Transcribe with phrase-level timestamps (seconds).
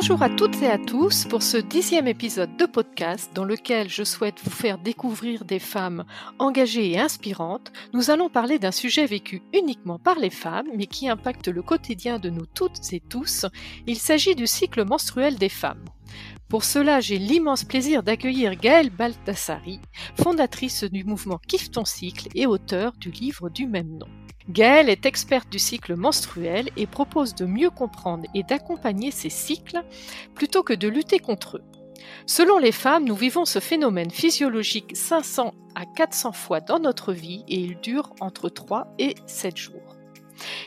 [0.00, 4.04] Bonjour à toutes et à tous pour ce dixième épisode de podcast dans lequel je
[4.04, 6.04] souhaite vous faire découvrir des femmes
[6.38, 7.72] engagées et inspirantes.
[7.92, 12.20] Nous allons parler d'un sujet vécu uniquement par les femmes mais qui impacte le quotidien
[12.20, 13.44] de nous toutes et tous.
[13.88, 15.84] Il s'agit du cycle menstruel des femmes.
[16.48, 19.80] Pour cela, j'ai l'immense plaisir d'accueillir Gaëlle Baltassari,
[20.14, 24.06] fondatrice du mouvement Kiffe ton cycle et auteur du livre du même nom.
[24.48, 29.82] Gaëlle est experte du cycle menstruel et propose de mieux comprendre et d'accompagner ces cycles
[30.34, 31.64] plutôt que de lutter contre eux.
[32.24, 37.44] Selon les femmes, nous vivons ce phénomène physiologique 500 à 400 fois dans notre vie
[37.48, 39.96] et il dure entre 3 et 7 jours.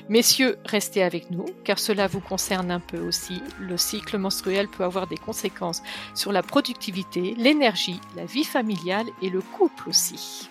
[0.09, 3.41] Messieurs, restez avec nous, car cela vous concerne un peu aussi.
[3.59, 5.81] Le cycle menstruel peut avoir des conséquences
[6.13, 10.50] sur la productivité, l'énergie, la vie familiale et le couple aussi.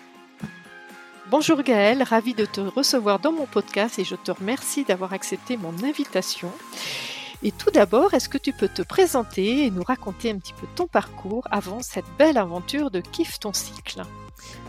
[1.31, 5.55] Bonjour Gaëlle, ravi de te recevoir dans mon podcast et je te remercie d'avoir accepté
[5.55, 6.51] mon invitation.
[7.41, 10.67] Et tout d'abord, est-ce que tu peux te présenter et nous raconter un petit peu
[10.75, 14.01] ton parcours avant cette belle aventure de Kiffe ton cycle?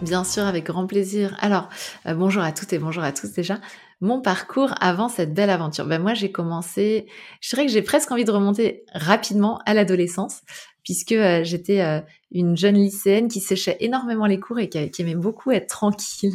[0.02, 1.36] Bien sûr, avec grand plaisir.
[1.40, 1.68] Alors,
[2.06, 3.58] euh, bonjour à toutes et bonjour à tous déjà.
[4.00, 5.86] Mon parcours avant cette belle aventure.
[5.86, 7.08] Ben moi, j'ai commencé,
[7.40, 10.42] je dirais que j'ai presque envie de remonter rapidement à l'adolescence,
[10.84, 12.00] puisque euh, j'étais euh,
[12.34, 16.34] une jeune lycéenne qui séchait énormément les cours et qui, aimait beaucoup être tranquille.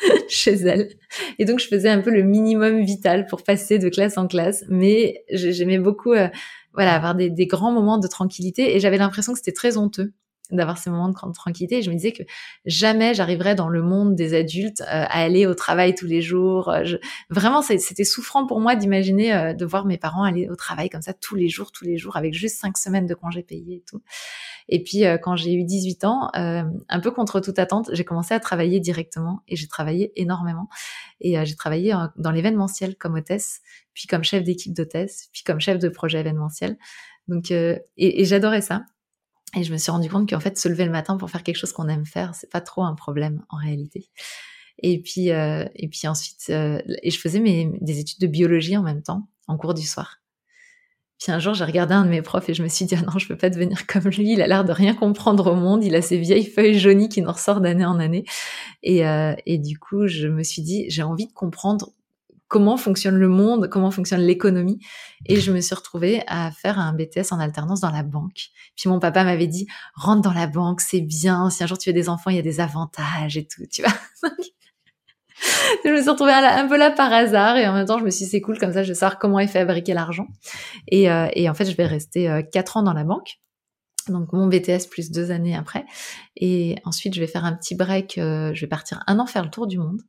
[0.28, 0.90] chez elle.
[1.38, 4.64] Et donc, je faisais un peu le minimum vital pour passer de classe en classe.
[4.68, 6.28] Mais j'aimais beaucoup, euh,
[6.72, 8.76] voilà, avoir des, grands moments de tranquillité.
[8.76, 10.12] Et j'avais l'impression que c'était très honteux
[10.50, 11.78] d'avoir ces moments de grande tranquillité.
[11.78, 12.22] Et je me disais que
[12.64, 16.70] jamais j'arriverais dans le monde des adultes euh, à aller au travail tous les jours.
[16.70, 16.84] Euh.
[17.30, 21.02] Vraiment, c'était souffrant pour moi d'imaginer euh, de voir mes parents aller au travail comme
[21.02, 23.84] ça tous les jours, tous les jours, avec juste cinq semaines de congés payés et
[23.86, 24.00] tout.
[24.70, 28.40] Et puis, quand j'ai eu 18 ans, un peu contre toute attente, j'ai commencé à
[28.40, 30.68] travailler directement et j'ai travaillé énormément.
[31.22, 33.62] Et j'ai travaillé dans l'événementiel comme hôtesse,
[33.94, 36.76] puis comme chef d'équipe d'hôtesse, puis comme chef de projet événementiel.
[37.28, 38.84] Donc, et j'adorais ça.
[39.56, 41.56] Et je me suis rendu compte qu'en fait, se lever le matin pour faire quelque
[41.56, 44.10] chose qu'on aime faire, c'est pas trop un problème en réalité.
[44.80, 48.76] Et puis, euh, et puis ensuite, euh, et je faisais mes, des études de biologie
[48.76, 50.18] en même temps, en cours du soir.
[51.18, 53.02] Puis un jour, j'ai regardé un de mes profs et je me suis dit, ah
[53.02, 54.32] non, je peux pas devenir comme lui.
[54.32, 55.82] Il a l'air de rien comprendre au monde.
[55.82, 58.24] Il a ces vieilles feuilles jaunies qui nous ressortent d'année en année.
[58.84, 61.90] Et, euh, et du coup, je me suis dit, j'ai envie de comprendre
[62.48, 64.80] comment fonctionne le monde, comment fonctionne l'économie.
[65.26, 68.48] Et je me suis retrouvée à faire un BTS en alternance dans la banque.
[68.76, 71.50] Puis mon papa m'avait dit, rentre dans la banque, c'est bien.
[71.50, 73.82] Si un jour tu as des enfants, il y a des avantages et tout, tu
[73.82, 73.92] vois?
[75.84, 78.10] je me suis retrouvée un peu là par hasard et en même temps je me
[78.10, 80.26] suis dit c'est cool comme ça je vais savoir comment est fabriquer l'argent
[80.88, 83.38] et, euh, et en fait je vais rester euh, quatre ans dans la banque
[84.08, 85.84] donc mon BTS plus deux années après
[86.36, 89.44] et ensuite je vais faire un petit break euh, je vais partir un an faire
[89.44, 90.00] le tour du monde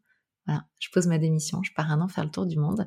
[0.80, 2.86] je pose ma démission, je pars un an faire le tour du monde.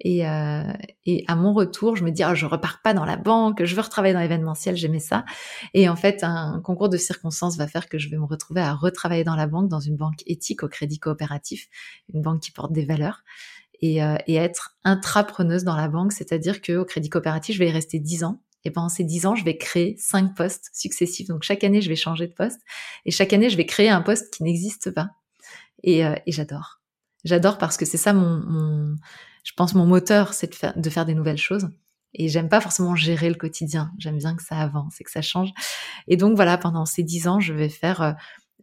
[0.00, 0.72] Et, euh,
[1.06, 3.74] et à mon retour, je me dis, oh, je repars pas dans la banque, je
[3.74, 5.24] veux retravailler dans l'événementiel, j'aimais ça.
[5.72, 8.74] Et en fait, un concours de circonstances va faire que je vais me retrouver à
[8.74, 11.68] retravailler dans la banque, dans une banque éthique au crédit coopératif,
[12.12, 13.22] une banque qui porte des valeurs.
[13.80, 17.72] Et, euh, et être intrapreneuse dans la banque, c'est-à-dire qu'au crédit coopératif, je vais y
[17.72, 18.40] rester 10 ans.
[18.64, 21.28] Et pendant ces 10 ans, je vais créer cinq postes successifs.
[21.28, 22.60] Donc chaque année, je vais changer de poste.
[23.04, 25.10] Et chaque année, je vais créer un poste qui n'existe pas.
[25.82, 26.80] Et, euh, et j'adore.
[27.24, 28.96] J'adore parce que c'est ça mon,
[29.44, 31.68] je pense mon moteur, c'est de faire, de faire des nouvelles choses.
[32.14, 33.92] Et j'aime pas forcément gérer le quotidien.
[33.98, 35.50] J'aime bien que ça avance et que ça change.
[36.06, 38.12] Et donc voilà, pendant ces dix ans, je vais faire euh,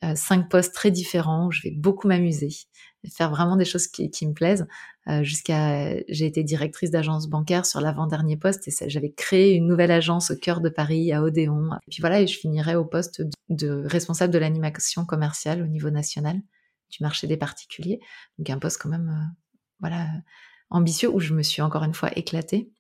[0.06, 1.48] euh, cinq postes très différents.
[1.48, 2.50] Où je vais beaucoup m'amuser,
[3.10, 4.68] faire vraiment des choses qui, me plaisent.
[5.08, 9.92] Euh, jusqu'à, j'ai été directrice d'agence bancaire sur l'avant-dernier poste et j'avais créé une nouvelle
[9.92, 11.72] agence au cœur de Paris, à Odéon.
[11.88, 15.90] Et puis voilà, et je finirai au poste de responsable de l'animation commerciale au niveau
[15.90, 16.42] national
[16.91, 18.00] du marché des particuliers.
[18.38, 19.41] Donc un poste quand même, euh,
[19.79, 20.07] voilà,
[20.69, 22.72] ambitieux où je me suis encore une fois éclatée.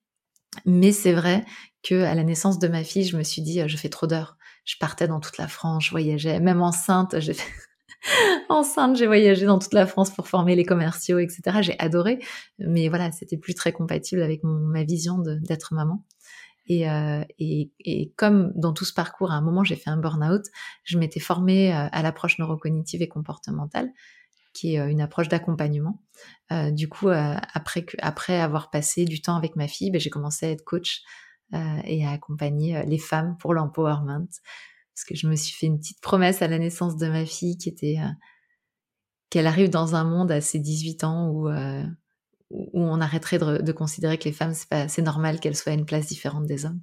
[0.65, 1.45] Mais c'est vrai
[1.83, 4.07] que à la naissance de ma fille, je me suis dit, euh, je fais trop
[4.07, 4.37] d'heures.
[4.65, 7.35] Je partais dans toute la France, je voyageais, même enceinte, j'ai
[8.49, 11.61] enceinte, j'ai voyagé dans toute la France pour former les commerciaux, etc.
[11.61, 12.19] J'ai adoré,
[12.59, 16.05] mais voilà, c'était plus très compatible avec ma vision d'être maman.
[16.69, 20.43] Euh, et, et, comme dans tout ce parcours, à un moment, j'ai fait un burn-out,
[20.83, 23.89] je m'étais formée euh, à l'approche neurocognitive et comportementale,
[24.53, 26.01] qui est euh, une approche d'accompagnement.
[26.71, 30.49] du coup, après, après avoir passé du temps avec ma fille, ben, j'ai commencé à
[30.49, 31.01] être coach
[31.83, 34.27] et à accompagner les femmes pour l'empowerment.
[34.93, 37.57] Parce que je me suis fait une petite promesse à la naissance de ma fille
[37.57, 37.97] qui était
[39.29, 41.49] qu'elle arrive dans un monde à ses 18 ans où
[42.51, 44.53] où on arrêterait de, considérer que les femmes,
[44.87, 46.81] c'est normal qu'elles soient à une place différente des hommes.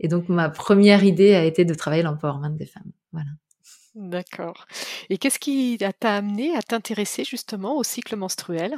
[0.00, 2.90] Et donc, ma première idée a été de travailler l'empowerment des femmes.
[3.12, 3.30] Voilà.
[3.94, 4.66] D'accord.
[5.08, 8.76] Et qu'est-ce qui t'a amené à t'intéresser justement au cycle menstruel?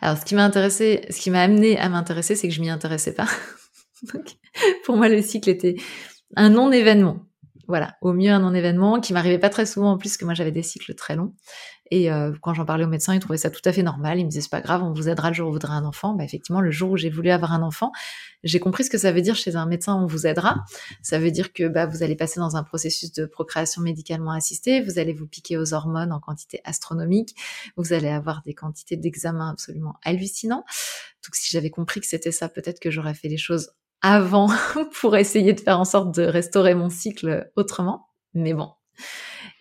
[0.00, 2.70] Alors, ce qui m'a intéressé, ce qui m'a amené à m'intéresser, c'est que je m'y
[2.70, 3.28] intéressais pas.
[4.84, 5.76] pour moi, le cycle était
[6.34, 7.20] un non-événement.
[7.68, 10.52] Voilà, au mieux un non-événement qui m'arrivait pas très souvent en plus que moi j'avais
[10.52, 11.34] des cycles très longs.
[11.90, 14.18] Et euh, quand j'en parlais au médecin, il trouvait ça tout à fait normal.
[14.18, 15.84] Il me disait c'est pas grave, on vous aidera le jour où vous voudrez un
[15.84, 16.14] enfant.
[16.14, 17.92] Bah, effectivement, le jour où j'ai voulu avoir un enfant,
[18.42, 20.64] j'ai compris ce que ça veut dire chez un médecin, on vous aidera.
[21.02, 24.82] Ça veut dire que bah, vous allez passer dans un processus de procréation médicalement assistée,
[24.82, 27.34] vous allez vous piquer aux hormones en quantité astronomique,
[27.76, 30.64] vous allez avoir des quantités d'examens absolument hallucinants.
[31.24, 33.70] Donc si j'avais compris que c'était ça, peut-être que j'aurais fait les choses
[34.02, 34.48] avant
[35.00, 38.08] pour essayer de faire en sorte de restaurer mon cycle autrement.
[38.34, 38.70] Mais bon.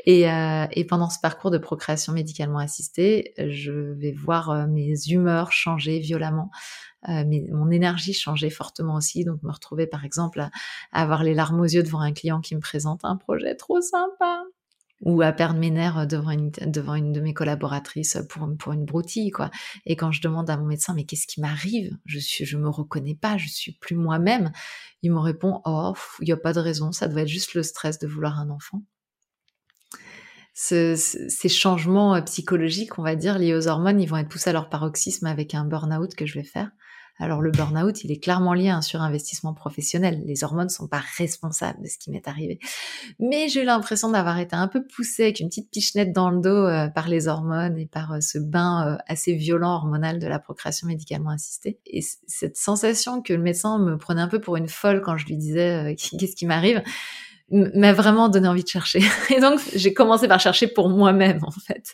[0.05, 4.93] Et, euh, et pendant ce parcours de procréation médicalement assistée, je vais voir euh, mes
[5.07, 6.51] humeurs changer violemment,
[7.09, 9.25] euh, mon énergie changer fortement aussi.
[9.25, 10.49] Donc me retrouver par exemple à
[10.91, 14.43] avoir les larmes aux yeux devant un client qui me présente un projet trop sympa
[15.01, 16.51] ou à perdre mes nerfs devant une,
[17.11, 19.31] de mes collaboratrices pour, une broutille.
[19.85, 21.97] Et quand je demande à mon médecin, mais qu'est-ce qui m'arrive?
[22.05, 24.51] Je suis, me reconnais pas, je suis plus moi-même.
[25.01, 27.63] Il me répond, oh, il n'y a pas de raison, ça doit être juste le
[27.63, 28.83] stress de vouloir un enfant.
[30.57, 34.51] Ce, ces changements euh, psychologiques, on va dire, liés aux hormones, ils vont être poussés
[34.51, 36.71] à leur paroxysme avec un burn-out que je vais faire.
[37.17, 40.23] Alors le burn-out, il est clairement lié à un surinvestissement professionnel.
[40.25, 42.59] Les hormones sont pas responsables de ce qui m'est arrivé.
[43.19, 46.39] Mais j'ai eu l'impression d'avoir été un peu poussée avec une petite pichenette dans le
[46.39, 50.39] dos euh, par les hormones et par euh, ce bain assez violent hormonal de la
[50.39, 51.79] procréation médicalement assistée.
[51.85, 55.25] Et cette sensation que le médecin me prenait un peu pour une folle quand je
[55.25, 56.81] lui disais qu'est-ce qui m'arrive,
[57.51, 58.99] m'a vraiment donné envie de chercher.
[59.35, 61.93] Et donc, j'ai commencé par chercher pour moi-même, en fait.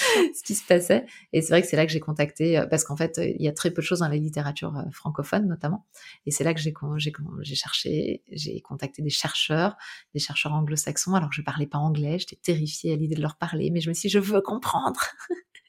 [0.34, 1.06] ce qui se passait.
[1.32, 3.48] Et c'est vrai que c'est là que j'ai contacté, euh, parce qu'en fait, il y
[3.48, 5.86] a très peu de choses dans la littérature euh, francophone notamment.
[6.26, 9.76] Et c'est là que j'ai, j'ai, cherché, j'ai contacté des chercheurs,
[10.14, 11.14] des chercheurs anglo-saxons.
[11.14, 13.94] Alors je parlais pas anglais, j'étais terrifiée à l'idée de leur parler, mais je me
[13.94, 15.00] suis dit, je veux comprendre.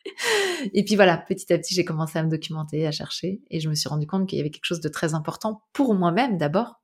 [0.74, 3.69] et puis voilà, petit à petit, j'ai commencé à me documenter, à chercher, et je
[3.69, 6.81] me suis rendu compte qu'il y avait quelque chose de très important pour moi-même d'abord,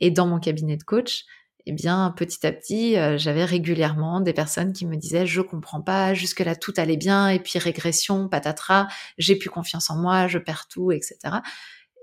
[0.00, 1.24] et dans mon cabinet de coach,
[1.70, 5.82] eh bien, petit à petit, euh, j'avais régulièrement des personnes qui me disaient je comprends
[5.82, 8.88] pas, jusque-là tout allait bien, et puis régression, patatras,
[9.18, 11.18] j'ai plus confiance en moi, je perds tout, etc.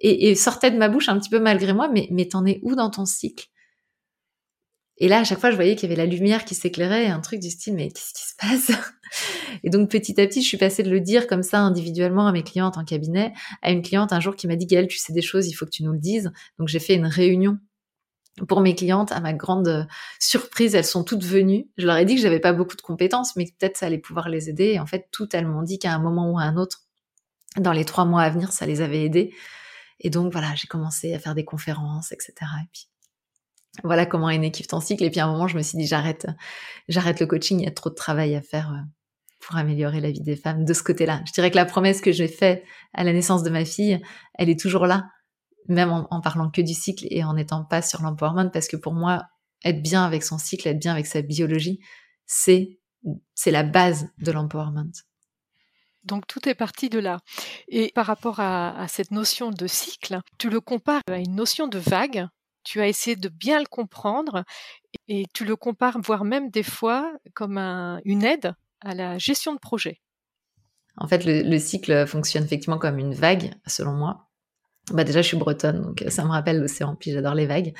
[0.02, 2.60] Et, et sortait de ma bouche un petit peu malgré moi, mais, mais t'en es
[2.62, 3.48] où dans ton cycle?
[4.98, 7.20] Et là, à chaque fois, je voyais qu'il y avait la lumière qui s'éclairait, un
[7.20, 8.80] truc du style mais qu'est-ce qui se passe?
[9.64, 12.32] Et donc petit à petit, je suis passée de le dire comme ça individuellement à
[12.32, 13.34] mes clientes en cabinet,
[13.64, 15.66] à une cliente un jour qui m'a dit Gaëlle, tu sais des choses, il faut
[15.66, 16.32] que tu nous le dises.
[16.60, 17.58] Donc j'ai fait une réunion
[18.48, 19.84] pour mes clientes, à ma grande euh,
[20.20, 21.70] surprise, elles sont toutes venues.
[21.78, 24.28] Je leur ai dit que j'avais pas beaucoup de compétences, mais peut-être ça allait pouvoir
[24.28, 24.66] les aider.
[24.66, 26.82] Et en fait, toutes elles m'ont dit qu'à un moment ou à un autre,
[27.58, 29.34] dans les trois mois à venir, ça les avait aidées.
[30.02, 32.34] Et donc voilà, j'ai commencé à faire des conférences, etc.
[32.62, 32.90] Et puis
[33.84, 35.04] voilà comment est équipe ton cycle.
[35.06, 36.28] Et puis à un moment, je me suis dit j'arrête,
[36.90, 37.60] j'arrête le coaching.
[37.62, 38.84] Il y a trop de travail à faire euh,
[39.40, 41.22] pour améliorer la vie des femmes de ce côté-là.
[41.26, 44.02] Je dirais que la promesse que j'ai faite à la naissance de ma fille,
[44.34, 45.06] elle est toujours là
[45.68, 48.94] même en, parlant que du cycle et en n'étant pas sur l'empowerment, parce que pour
[48.94, 49.24] moi,
[49.64, 51.80] être bien avec son cycle, être bien avec sa biologie,
[52.26, 52.80] c'est
[53.36, 54.92] c'est la base de l'empowerment.
[56.06, 57.20] Donc tout est parti de là.
[57.68, 61.80] Et par rapport à, cette notion de cycle, tu le compares à une notion de
[61.80, 62.28] vague.
[62.64, 64.44] Tu as essayé de bien le comprendre
[65.08, 69.60] et tu le compares, voire même des fois, comme une aide à la gestion de
[69.60, 70.02] projet.
[70.98, 74.30] En fait, le, cycle fonctionne effectivement comme une vague, selon moi.
[74.92, 77.74] Bah déjà, je suis bretonne, donc euh, ça me rappelle l'océan, puis j'adore les vagues.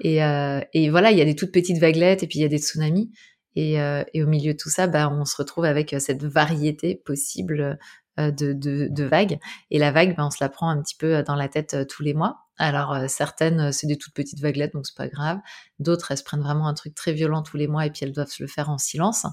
[0.00, 2.44] Et, euh, et voilà, il y a des toutes petites vaguelettes, et puis il y
[2.44, 3.10] a des tsunamis.
[3.56, 6.94] Et, euh, et, au milieu de tout ça, bah, on se retrouve avec cette variété
[6.94, 7.78] possible
[8.18, 9.38] de, de, de, vagues.
[9.70, 12.02] Et la vague, bah, on se la prend un petit peu dans la tête tous
[12.02, 12.36] les mois.
[12.60, 15.38] Alors euh, certaines, euh, c'est des toutes petites vaguelettes, donc c'est pas grave.
[15.78, 18.12] D'autres, elles se prennent vraiment un truc très violent tous les mois et puis elles
[18.12, 19.24] doivent se le faire en silence.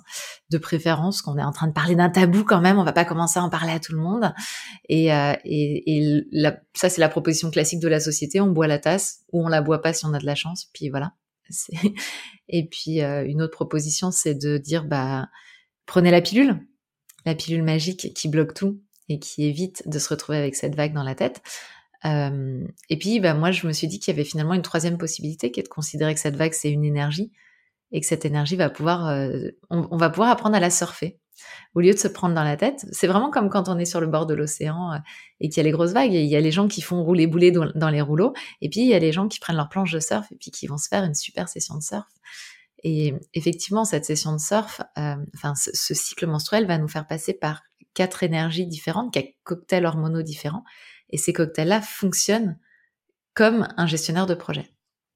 [0.49, 3.03] De préférence, qu'on est en train de parler d'un tabou quand même, on va pas
[3.03, 4.33] commencer à en parler à tout le monde.
[4.87, 6.23] Et, euh, et,
[6.73, 8.39] ça, c'est la proposition classique de la société.
[8.39, 10.69] On boit la tasse ou on la boit pas si on a de la chance.
[10.73, 11.11] Puis voilà.
[12.47, 15.27] Et puis une autre proposition, c'est de dire bah
[15.85, 16.65] prenez la pilule,
[17.25, 20.93] la pilule magique qui bloque tout et qui évite de se retrouver avec cette vague
[20.93, 21.41] dans la tête.
[22.03, 25.51] Et puis, bah, moi, je me suis dit qu'il y avait finalement une troisième possibilité,
[25.51, 27.31] qui est de considérer que cette vague, c'est une énergie,
[27.91, 29.29] et que cette énergie va pouvoir,
[29.69, 31.19] on, va pouvoir apprendre à la surfer.
[31.75, 34.01] Au lieu de se prendre dans la tête, c'est vraiment comme quand on est sur
[34.01, 34.99] le bord de l'océan
[35.39, 37.03] et qu'il y a les grosses vagues, et il y a les gens qui font
[37.03, 39.69] rouler bouler dans, les rouleaux, et puis il y a les gens qui prennent leur
[39.69, 42.07] planche de surf et puis qui vont se faire une super session de surf.
[42.83, 47.63] Et effectivement, cette session de surf, enfin, ce, cycle menstruel va nous faire passer par
[47.93, 50.63] quatre énergies différentes, quatre cocktails hormonaux différents,
[51.09, 52.59] et ces cocktails-là fonctionnent
[53.33, 54.71] comme un gestionnaire de projet.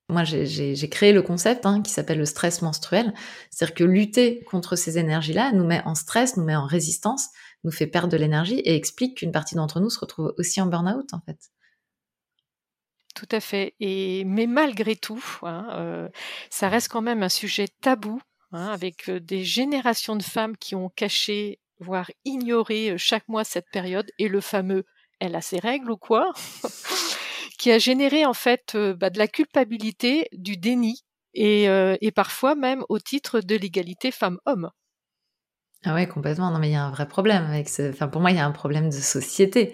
[0.10, 3.13] Moi, j'ai créé le concept hein, qui s'appelle le stress menstruel.
[3.50, 7.29] C'est-à-dire que lutter contre ces énergies-là nous met en stress, nous met en résistance,
[7.63, 10.65] nous fait perdre de l'énergie et explique qu'une partie d'entre nous se retrouve aussi en
[10.65, 11.38] burn-out, en fait.
[13.15, 13.74] Tout à fait.
[13.79, 16.10] Et mais malgré tout, hein, euh,
[16.50, 18.21] ça reste quand même un sujet tabou,
[18.51, 23.43] hein, avec euh, des générations de femmes qui ont caché, voire ignoré euh, chaque mois
[23.43, 24.83] cette période, et le fameux
[25.21, 26.33] "elle a ses règles ou quoi",
[27.57, 31.67] qui a généré en fait bah, de la culpabilité, du déni, et,
[32.01, 34.69] et parfois même au titre de l'égalité femmes-hommes.
[35.83, 36.51] Ah ouais, complètement.
[36.51, 37.89] Non, mais il y a un vrai problème avec ce.
[37.89, 39.73] Enfin, pour moi, il y a un problème de société.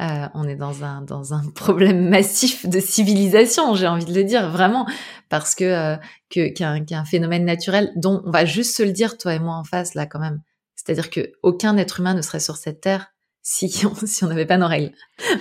[0.00, 4.22] Euh, on est dans un dans un problème massif de civilisation, j'ai envie de le
[4.22, 4.86] dire vraiment,
[5.28, 5.96] parce que euh,
[6.30, 9.56] que qu'un un phénomène naturel dont on va juste se le dire toi et moi
[9.56, 10.40] en face là quand même.
[10.76, 13.12] C'est-à-dire que aucun être humain ne serait sur cette terre
[13.48, 14.92] si on si on n'avait pas nos règles.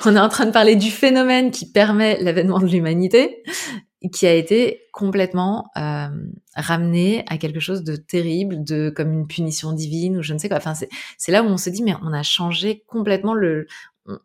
[0.06, 3.44] On est en train de parler du phénomène qui permet l'avènement de l'humanité,
[4.14, 6.08] qui a été complètement euh,
[6.56, 10.48] ramené à quelque chose de terrible, de comme une punition divine ou je ne sais
[10.48, 10.58] quoi.
[10.58, 10.74] Enfin,
[11.18, 13.68] c'est là où on se dit mais on a changé complètement le,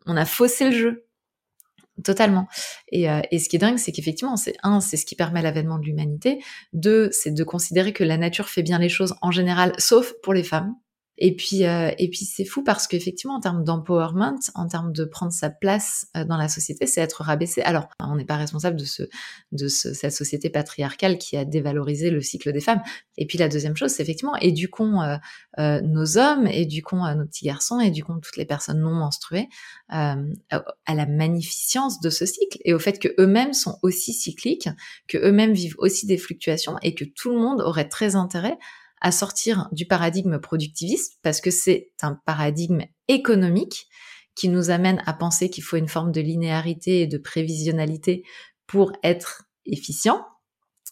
[0.05, 1.05] on a faussé le jeu
[2.05, 2.47] totalement.
[2.87, 5.43] Et, euh, et, ce qui est dingue, c'est qu'effectivement, c'est un, c'est ce qui permet
[5.43, 6.39] l'avènement de l'humanité.
[6.71, 10.33] Deux, c'est de considérer que la nature fait bien les choses en général, sauf pour
[10.33, 10.73] les femmes.
[11.19, 15.05] Et puis, euh, et puis c'est fou parce qu'effectivement, en termes d'empowerment, en termes de
[15.05, 17.61] prendre sa place euh, dans la société, c'est être rabaissé.
[17.61, 19.03] Alors, on n'est pas responsable de ce,
[19.51, 22.81] de ce, cette société patriarcale qui a dévalorisé le cycle des femmes.
[23.17, 25.17] Et puis la deuxième chose, c'est effectivement éduquons euh,
[25.59, 29.49] euh, nos hommes, éduquons nos petits garçons, éduquons toutes les personnes non menstruées
[29.89, 30.15] à
[30.87, 34.69] la magnificence de ce cycle et au fait que eux-mêmes sont aussi cycliques,
[35.07, 38.57] que eux-mêmes vivent aussi des fluctuations et que tout le monde aurait très intérêt
[39.03, 43.87] à sortir du paradigme productiviste parce que c'est un paradigme économique
[44.35, 48.23] qui nous amène à penser qu'il faut une forme de linéarité et de prévisionnalité
[48.65, 50.25] pour être efficient.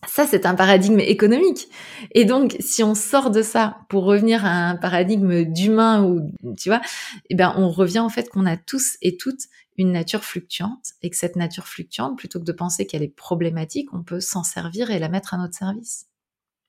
[0.07, 1.67] Ça, c'est un paradigme économique.
[2.11, 6.69] Et donc, si on sort de ça pour revenir à un paradigme d'humain ou, tu
[6.69, 6.81] vois,
[7.29, 9.43] eh ben, on revient en fait qu'on a tous et toutes
[9.77, 13.93] une nature fluctuante et que cette nature fluctuante, plutôt que de penser qu'elle est problématique,
[13.93, 16.10] on peut s'en servir et la mettre à notre service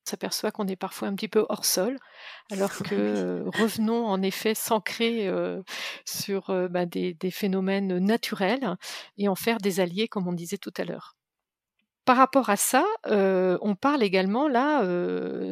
[0.04, 1.98] s'aperçoit qu'on est parfois un petit peu hors sol,
[2.50, 5.62] alors que euh, revenons en effet s'ancrer euh,
[6.04, 8.76] sur euh, bah, des, phénomènes naturels
[9.18, 11.16] et en faire des alliés, comme on disait tout à l'heure.
[12.04, 14.82] Par rapport à ça, on parle également là,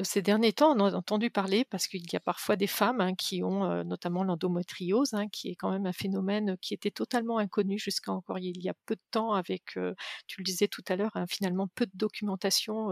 [0.02, 3.14] ces derniers temps, on a entendu parler parce qu'il y a parfois des femmes hein,
[3.14, 7.78] qui ont notamment l'endométriose, hein, qui est quand même un phénomène qui était totalement inconnu
[7.78, 9.78] jusqu'à encore il y a peu de temps avec,
[10.26, 12.88] tu le disais tout à l'heure, hein, finalement peu de documentation,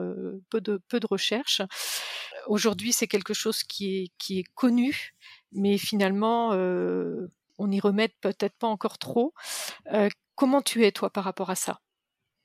[0.51, 1.61] peu de recherches.
[2.47, 5.15] Aujourd'hui, c'est quelque chose qui est qui est connu,
[5.51, 9.35] mais finalement, on n'y remet peut-être pas encore trop.
[10.37, 11.81] comment tu es toi par rapport à ça?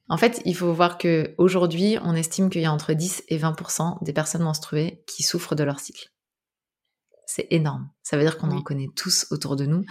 [0.10, 3.38] En fait, il faut voir que aujourd'hui, on estime qu'il y a entre 10 et
[3.38, 6.10] 20% des personnes menstruées qui souffrent de leur cycle.
[7.26, 7.90] C'est énorme.
[8.04, 9.86] Ça veut dire qu'on en connaît tous autour de nous,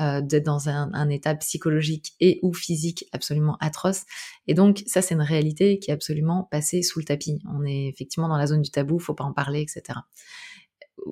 [0.00, 4.04] euh, d'être dans un, état psychologique et ou physique absolument atroce.
[4.46, 7.42] Et donc, ça, c'est une réalité qui est absolument passée sous le tapis.
[7.52, 9.98] On est effectivement dans la zone du tabou, faut pas en parler, etc.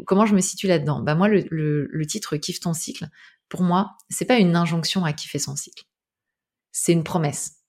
[0.06, 1.00] Comment je me situe là-dedans?
[1.00, 3.08] Bah moi, le, le titre "Kiffe ton cycle",
[3.48, 5.84] pour moi, c'est pas une injonction à kiffer son cycle.
[6.72, 7.63] C'est une promesse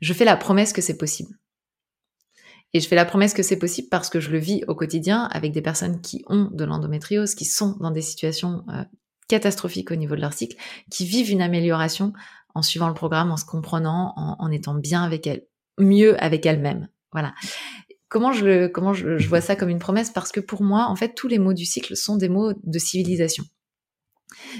[0.00, 1.36] je fais la promesse que c'est possible.
[2.72, 5.24] Et je fais la promesse que c'est possible parce que je le vis au quotidien
[5.32, 8.84] avec des personnes qui ont de l'endométriose, qui sont dans des situations euh,
[9.28, 10.56] catastrophiques au niveau de leur cycle,
[10.90, 12.12] qui vivent une amélioration
[12.54, 15.46] en suivant le programme, en se comprenant, en, étant bien avec elles,
[15.78, 16.88] mieux avec elles-mêmes.
[17.12, 17.34] Voilà.
[18.08, 20.10] Comment je, comment je, je vois ça comme une promesse?
[20.10, 22.78] Parce que pour moi, en fait, tous les mots du cycle sont des mots de
[22.78, 23.44] civilisation.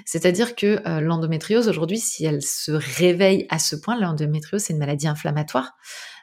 [0.05, 4.79] C'est-à-dire que euh, l'endométriose aujourd'hui, si elle se réveille à ce point, l'endométriose c'est une
[4.79, 5.73] maladie inflammatoire.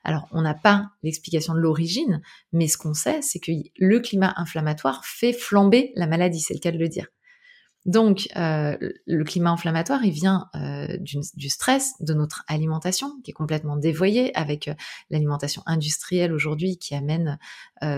[0.04, 4.34] Alors on n'a pas l'explication de l'origine, mais ce qu'on sait, c'est que le climat
[4.38, 7.08] inflammatoire fait flamber la maladie, c'est le cas de le dire.
[7.86, 13.34] Donc, euh, le climat inflammatoire, il vient euh, du, stress, de notre alimentation, qui est
[13.34, 14.74] complètement dévoyée, avec euh,
[15.10, 17.38] l'alimentation industrielle aujourd'hui qui amène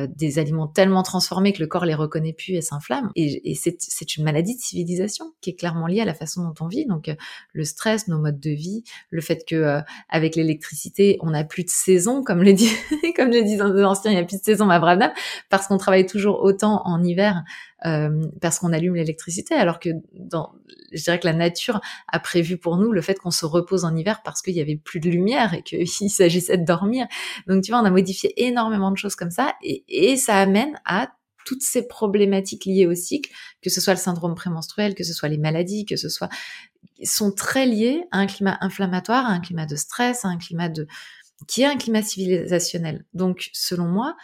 [0.07, 3.11] des aliments tellement transformés que le corps les reconnaît plus et s'inflamme.
[3.15, 6.67] Et, c'est une maladie de civilisation qui est clairement liée à la façon dont on
[6.67, 6.87] vit.
[6.87, 7.15] Donc,
[7.53, 11.69] le stress, nos modes de vie, le fait que avec l'électricité, on n'a plus de
[11.69, 12.71] saison, comme le dit,
[13.15, 15.13] comme le disent les anciens, il n'y a plus de saison, ma brave dame,
[15.51, 17.43] parce qu'on travaille toujours autant en hiver
[17.85, 20.53] euh, parce qu'on allume l'électricité, alors que dans,
[20.91, 23.95] je dirais que la nature a prévu pour nous le fait qu'on se repose en
[23.95, 27.07] hiver parce qu'il y avait plus de lumière et qu'il s'agissait de dormir.
[27.47, 30.79] Donc tu vois, on a modifié énormément de choses comme ça et, et ça amène
[30.85, 31.11] à
[31.45, 35.29] toutes ces problématiques liées au cycle, que ce soit le syndrome prémenstruel, que ce soit
[35.29, 36.29] les maladies, que ce soit
[37.03, 40.69] sont très liées à un climat inflammatoire, à un climat de stress, à un climat
[40.69, 40.87] de
[41.47, 43.05] qui est un climat civilisationnel.
[43.13, 44.15] Donc selon moi,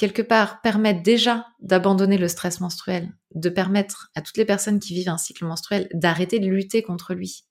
[0.00, 4.94] quelque part, permettre déjà d'abandonner le stress menstruel, de permettre à toutes les personnes qui
[4.94, 7.44] vivent un cycle menstruel d'arrêter de lutter contre lui.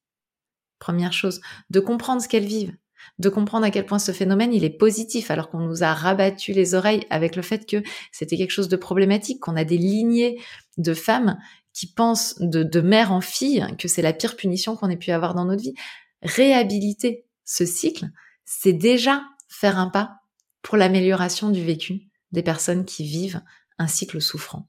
[0.79, 2.75] Première chose, de comprendre ce qu'elles vivent,
[3.19, 6.51] de comprendre à quel point ce phénomène il est positif alors qu'on nous a rabattu
[6.51, 10.41] les oreilles avec le fait que c'était quelque chose de problématique, qu'on a des lignées
[10.79, 11.37] de femmes
[11.71, 15.11] qui pensent de, de mère en fille que c'est la pire punition qu'on ait pu
[15.11, 15.75] avoir dans notre vie.
[16.23, 18.07] Réhabiliter ce cycle,
[18.43, 20.15] c'est déjà faire un pas
[20.63, 23.41] pour l'amélioration du vécu des personnes qui vivent
[23.77, 24.67] un cycle souffrant.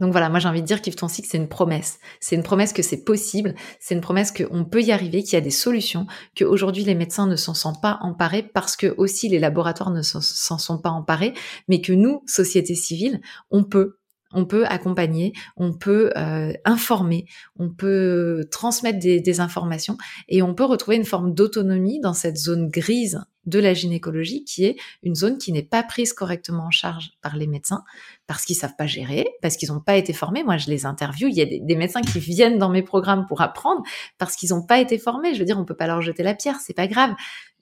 [0.00, 2.00] Donc voilà, moi j'ai envie de dire Kiffe ton cycle, c'est une promesse.
[2.18, 5.36] C'est une promesse que c'est possible, c'est une promesse qu'on peut y arriver, qu'il y
[5.36, 9.38] a des solutions, qu'aujourd'hui les médecins ne s'en sont pas emparés parce que aussi les
[9.38, 11.32] laboratoires ne s'en sont pas emparés,
[11.68, 13.98] mais que nous, société civile, on peut
[14.34, 17.26] on peut accompagner, on peut euh, informer,
[17.58, 19.96] on peut transmettre des, informations
[20.28, 24.64] et on peut retrouver une forme d'autonomie dans cette zone grise de la gynécologie qui
[24.64, 27.82] est une zone qui n'est pas prise correctement en charge par les médecins
[28.26, 30.44] parce qu'ils savent pas gérer, parce qu'ils n'ont pas été formés.
[30.44, 31.28] Moi, je les interviewe.
[31.30, 33.82] Il y a des, des médecins qui viennent dans mes programmes pour apprendre
[34.18, 35.34] parce qu'ils n'ont pas été formés.
[35.34, 37.14] Je veux dire, on peut pas leur jeter la pierre, c'est pas grave.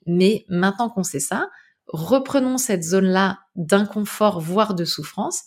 [0.05, 1.49] Mais maintenant qu'on sait ça,
[1.87, 5.43] reprenons cette zone-là d'inconfort, voire de souffrance,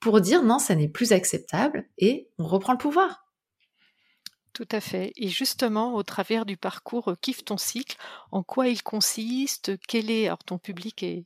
[0.00, 3.26] pour dire non, ça n'est plus acceptable et on reprend le pouvoir.
[4.52, 5.12] Tout à fait.
[5.16, 7.96] Et justement, au travers du parcours euh, Kiffe ton cycle,
[8.32, 9.72] en quoi il consiste?
[9.86, 10.26] Quel est.
[10.26, 11.24] Alors, ton public est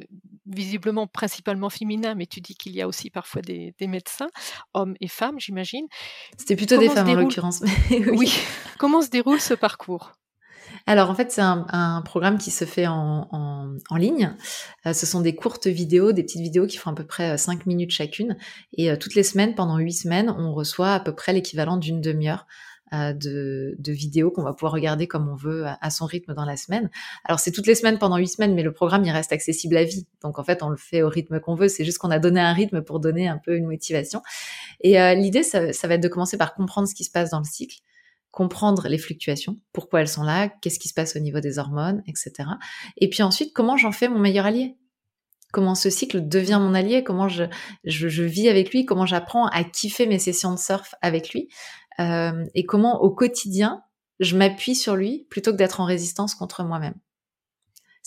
[0.00, 0.04] euh,
[0.46, 4.28] visiblement principalement féminin, mais tu dis qu'il y a aussi parfois des, médecins,
[4.74, 5.86] hommes et femmes, j'imagine.
[6.36, 7.62] C'était plutôt des femmes en l'occurrence.
[7.90, 8.32] oui.
[8.78, 10.12] Comment se déroule ce parcours?
[10.90, 14.34] Alors en fait, c'est un, programme qui se fait en, en, ligne.
[14.86, 17.66] Euh, ce sont des courtes vidéos, des petites vidéos qui font à peu près 5
[17.66, 18.36] minutes chacune.
[18.72, 22.46] Et toutes les semaines, pendant 8 semaines, on reçoit à peu près l'équivalent d'une demi-heure
[22.94, 26.46] euh, de, de, vidéos qu'on va pouvoir regarder comme on veut à, son rythme dans
[26.46, 26.88] la semaine.
[27.26, 29.84] Alors c'est toutes les semaines pendant huit semaines, mais le programme il reste accessible à
[29.84, 30.06] vie.
[30.22, 31.68] Donc en fait on le fait au rythme qu'on veut.
[31.68, 34.22] C'est juste qu'on a donné un rythme pour donner un peu une motivation.
[34.80, 37.28] Et euh, l'idée ça, ça va être de commencer par comprendre ce qui se passe
[37.28, 37.76] dans le cycle
[38.38, 42.04] comprendre les fluctuations, pourquoi elles sont là, qu'est-ce qui se passe au niveau des hormones,
[42.06, 42.48] etc.
[42.96, 44.76] Et puis ensuite, comment j'en fais mon meilleur allié?
[45.52, 47.02] Comment ce cycle devient mon allié?
[47.02, 47.42] Comment je,
[48.22, 48.86] vis avec lui?
[48.86, 51.48] Comment j'apprends à kiffer mes sessions de surf avec lui?
[51.98, 53.82] Euh, et comment au quotidien
[54.20, 56.94] je m'appuie sur lui plutôt que d'être en résistance contre moi-même?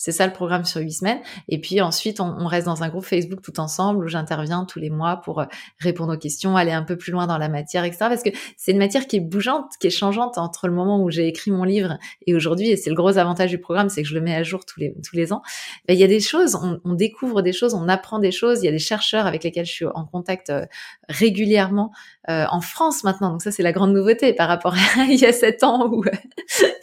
[0.02, 1.20] C'est ça le programme sur huit semaines.
[1.48, 4.90] Et puis ensuite, on, reste dans un groupe Facebook tout ensemble où j'interviens tous les
[4.90, 5.44] mois pour euh,
[5.78, 8.06] répondre aux questions, aller un peu plus loin dans la matière, etc.
[8.08, 11.08] Parce que c'est une matière qui est bougeante, qui est changeante entre le moment où
[11.08, 12.70] j'ai écrit mon livre et aujourd'hui.
[12.70, 14.80] Et c'est le gros avantage du programme, c'est que je le mets à jour tous
[14.80, 15.40] les, tous les ans.
[15.86, 18.58] Ben, il y a des choses, on, on, découvre des choses, on apprend des choses.
[18.62, 20.66] Il y a des chercheurs avec lesquels je suis en contact euh,
[21.08, 21.92] régulièrement
[22.28, 23.30] euh, en France maintenant.
[23.30, 26.04] Donc ça, c'est la grande nouveauté par rapport à il y a sept ans où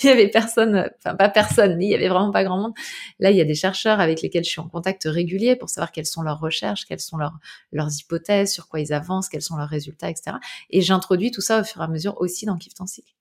[0.04, 2.74] il y avait personne, enfin pas personne, mais il y avait vraiment pas grand monde.
[3.20, 5.92] Là, il y a des chercheurs avec lesquels je suis en contact régulier pour savoir
[5.92, 7.38] quelles sont leurs recherches, quelles sont leurs,
[7.72, 10.38] leurs hypothèses, sur quoi ils avancent, quels sont leurs résultats, etc.
[10.70, 13.14] Et j'introduis tout ça au fur et à mesure aussi dans Kif ton cycle.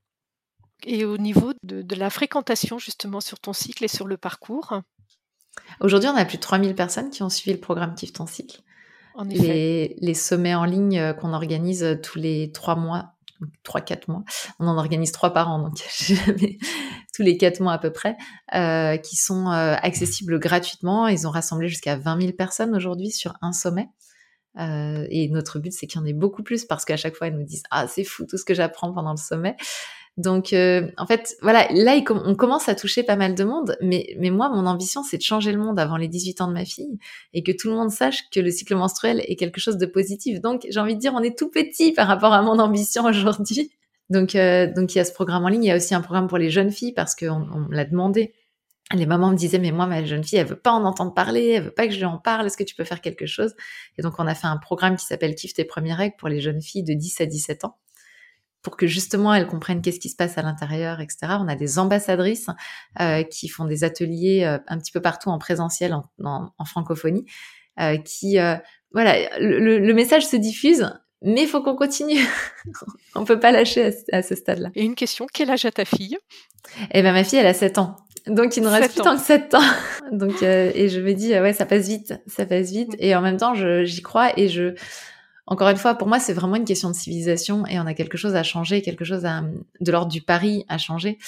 [0.84, 4.80] Et au niveau de, la fréquentation justement sur ton cycle et sur le parcours?
[5.80, 8.62] Aujourd'hui, on a plus de 3000 personnes qui ont suivi le programme Kif ton cycle.
[9.14, 9.42] En effet.
[9.42, 13.14] Les, les sommets en ligne euh, qu'on organise euh, tous les trois mois,
[13.64, 14.22] trois quatre mois.
[14.60, 15.78] On en organise trois par an, donc
[17.18, 18.16] tous les quatre mois à peu près,
[18.54, 21.08] euh, qui sont euh, accessibles gratuitement.
[21.08, 23.88] Ils ont rassemblé jusqu'à 20 000 personnes aujourd'hui sur un sommet.
[24.60, 27.26] Euh, et notre but, c'est qu'il y en ait beaucoup plus parce qu'à chaque fois,
[27.26, 29.56] ils nous disent ah c'est fou tout ce que j'apprends pendant le sommet.
[30.16, 34.14] Donc, euh, en fait, voilà, là, on commence à toucher pas mal de monde, mais,
[34.18, 36.64] mais moi, mon ambition, c'est de changer le monde avant les 18 ans de ma
[36.64, 36.98] fille
[37.34, 40.40] et que tout le monde sache que le cycle menstruel est quelque chose de positif.
[40.40, 43.72] Donc, j'ai envie de dire, on est tout petit par rapport à mon ambition aujourd'hui.
[44.10, 45.64] Donc, euh, donc, il y a ce programme en ligne.
[45.64, 48.34] Il y a aussi un programme pour les jeunes filles parce qu'on on l'a demandé.
[48.94, 51.48] Les mamans me disaient, mais moi, ma jeune fille, elle veut pas en entendre parler,
[51.48, 53.54] elle veut pas que je lui en parle, est-ce que tu peux faire quelque chose?
[53.98, 56.40] Et donc, on a fait un programme qui s'appelle Kiffe tes premières règles pour les
[56.40, 57.78] jeunes filles de 10 à 17 ans
[58.62, 61.18] pour que justement elles comprennent qu'est-ce qui se passe à l'intérieur, etc.
[61.40, 62.48] On a des ambassadrices
[63.00, 67.24] euh, qui font des ateliers euh, un petit peu partout en présentiel, en, en, francophonie,
[67.80, 68.56] euh, qui, euh,
[68.92, 70.90] voilà, le, le, message se diffuse,
[71.22, 72.24] mais il faut qu'on continue.
[73.14, 74.70] On peut pas lâcher à, ce stade-là.
[74.74, 76.18] Et une question, quel âge a ta fille?
[76.92, 77.96] Eh ben ma fille, elle a 7 ans.
[78.26, 79.60] Donc il nous reste plus tant que 7 ans.
[80.12, 83.36] Donc et je me dis ouais, ça passe vite, ça passe vite et en même
[83.36, 84.74] temps j'y crois et je
[85.50, 88.18] encore une fois, pour moi, c'est vraiment une question de civilisation et on a quelque
[88.18, 89.42] chose à changer, quelque chose à,
[89.80, 91.18] de l'ordre du pari à changer.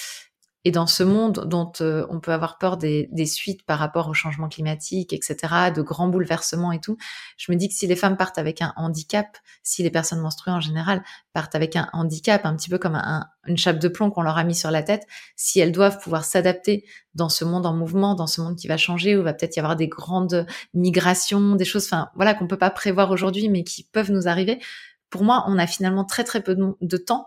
[0.63, 4.07] Et dans ce monde dont euh, on peut avoir peur des, des, suites par rapport
[4.07, 5.35] au changement climatique, etc.,
[5.75, 6.97] de grands bouleversements et tout,
[7.37, 10.51] je me dis que si les femmes partent avec un handicap, si les personnes menstruées
[10.51, 14.11] en général partent avec un handicap, un petit peu comme un, une chape de plomb
[14.11, 17.65] qu'on leur a mis sur la tête, si elles doivent pouvoir s'adapter dans ce monde
[17.65, 20.45] en mouvement, dans ce monde qui va changer, où va peut-être y avoir des grandes
[20.75, 24.61] migrations, des choses, enfin voilà, qu'on peut pas prévoir aujourd'hui, mais qui peuvent nous arriver.
[25.09, 27.25] Pour moi, on a finalement très très peu de, de temps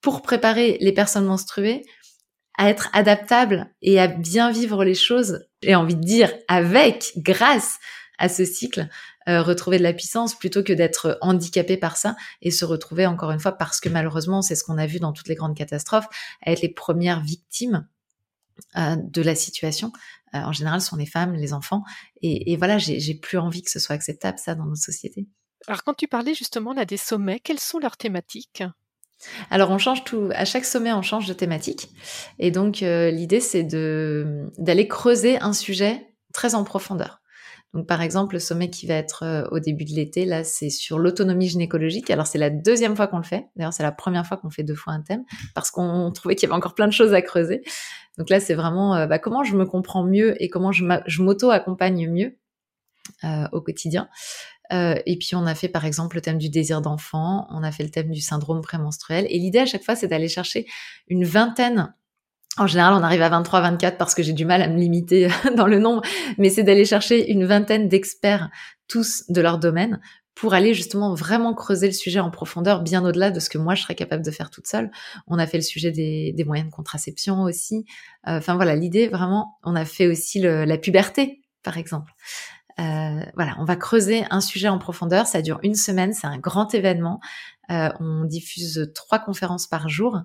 [0.00, 1.84] pour préparer les personnes menstruées
[2.58, 5.46] à être adaptable et à bien vivre les choses.
[5.62, 7.78] J'ai envie de dire avec, grâce
[8.18, 8.88] à ce cycle,
[9.28, 13.30] euh, retrouver de la puissance plutôt que d'être handicapé par ça et se retrouver encore
[13.30, 16.08] une fois parce que malheureusement c'est ce qu'on a vu dans toutes les grandes catastrophes,
[16.44, 17.86] à être les premières victimes
[18.76, 19.92] euh, de la situation.
[20.34, 21.84] Euh, en général, ce sont les femmes, les enfants.
[22.22, 25.28] Et, voilà, j'ai plus envie que ce soit acceptable ça dans notre société.
[25.68, 28.64] Alors quand tu parlais justement des sommets, quelles sont leurs thématiques?
[29.50, 31.90] Alors on change tout, à chaque sommet on change de thématique
[32.38, 37.20] et donc euh, l'idée c'est de d'aller creuser un sujet très en profondeur.
[37.74, 40.70] Donc par exemple le sommet qui va être euh, au début de l'été là c'est
[40.70, 42.10] sur l'autonomie gynécologique.
[42.10, 43.48] Alors c'est la deuxième fois qu'on le fait.
[43.56, 46.48] D'ailleurs c'est la première fois qu'on fait deux fois un thème parce qu'on trouvait qu'il
[46.48, 47.62] y avait encore plein de choses à creuser.
[48.16, 51.50] Donc là c'est vraiment euh, bah, comment je me comprends mieux et comment je m'auto
[51.50, 52.38] accompagne mieux
[53.52, 54.08] au quotidien.
[54.72, 57.72] Euh, et puis on a fait par exemple le thème du désir d'enfant, on a
[57.72, 59.26] fait le thème du syndrome prémenstruel.
[59.30, 60.66] Et l'idée à chaque fois, c'est d'aller chercher
[61.08, 61.94] une vingtaine.
[62.56, 65.28] En général, on arrive à 23, 24 parce que j'ai du mal à me limiter
[65.56, 66.02] dans le nombre,
[66.38, 68.50] mais c'est d'aller chercher une vingtaine d'experts,
[68.88, 70.00] tous de leur domaine,
[70.34, 73.74] pour aller justement vraiment creuser le sujet en profondeur, bien au-delà de ce que moi
[73.74, 74.90] je serais capable de faire toute seule.
[75.26, 77.86] On a fait le sujet des, moyens de contraception aussi.
[78.28, 82.12] Euh, enfin voilà, l'idée vraiment, on a fait aussi la puberté, par exemple.
[82.80, 85.26] Euh, voilà, on va creuser un sujet en profondeur.
[85.26, 87.20] Ça dure une semaine, c'est un grand événement.
[87.70, 90.20] Euh, on diffuse trois conférences par jour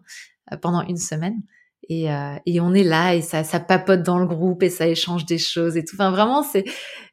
[0.51, 1.41] euh, pendant une semaine.
[1.89, 4.88] Et, euh, et, on est là et ça, ça papote dans le groupe et ça
[4.88, 5.96] échange des choses et tout.
[5.96, 6.63] Enfin, vraiment, c'est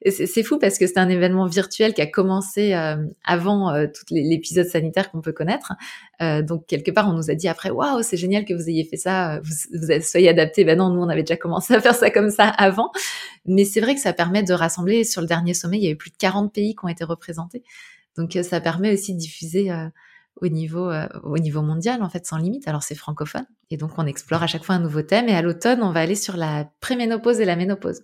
[0.08, 4.02] c'est fou parce que c'est un événement virtuel qui a commencé euh, avant euh, tout
[4.10, 5.74] l'épisode sanitaire qu'on peut connaître.
[6.22, 8.84] Euh, donc quelque part, on nous a dit après, waouh, c'est génial que vous ayez
[8.84, 10.64] fait ça, vous, vous soyez adapté.
[10.64, 12.90] Ben non, nous on avait déjà commencé à faire ça comme ça avant.
[13.44, 15.04] Mais c'est vrai que ça permet de rassembler.
[15.04, 17.62] Sur le dernier sommet, il y avait plus de 40 pays qui ont été représentés.
[18.16, 19.70] Donc ça permet aussi de diffuser
[20.40, 22.66] au niveau, euh, au niveau mondial, en fait, sans limite.
[22.68, 23.46] Alors, c'est francophone.
[23.70, 25.28] Et donc, on explore à chaque fois un nouveau thème.
[25.28, 28.02] Et à l'automne, on va aller sur la préménopause et la ménopause.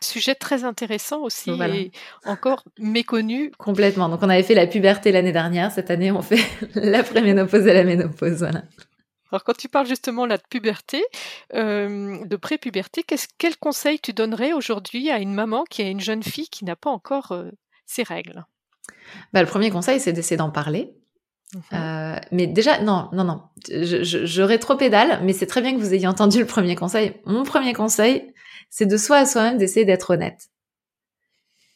[0.00, 1.90] Sujet très intéressant aussi et
[2.26, 3.50] encore méconnu.
[3.58, 4.08] Complètement.
[4.08, 5.72] Donc, on avait fait la puberté l'année dernière.
[5.72, 6.40] Cette année, on fait
[6.74, 8.38] la préménopause et la ménopause.
[8.38, 8.62] Voilà.
[9.32, 11.02] Alors, quand tu parles justement là de puberté,
[11.54, 13.04] euh, de pré-puberté,
[13.38, 16.76] quel conseil tu donnerais aujourd'hui à une maman qui a une jeune fille qui n'a
[16.76, 17.50] pas encore euh,
[17.86, 18.44] ses règles?
[19.32, 20.94] Bah, Le premier conseil, c'est d'essayer d'en parler.
[21.72, 23.42] Euh, mais déjà, non, non, non.
[23.68, 27.20] Je, je, trop pédale, mais c'est très bien que vous ayez entendu le premier conseil.
[27.24, 28.34] Mon premier conseil,
[28.70, 30.48] c'est de soi à soi-même d'essayer d'être honnête.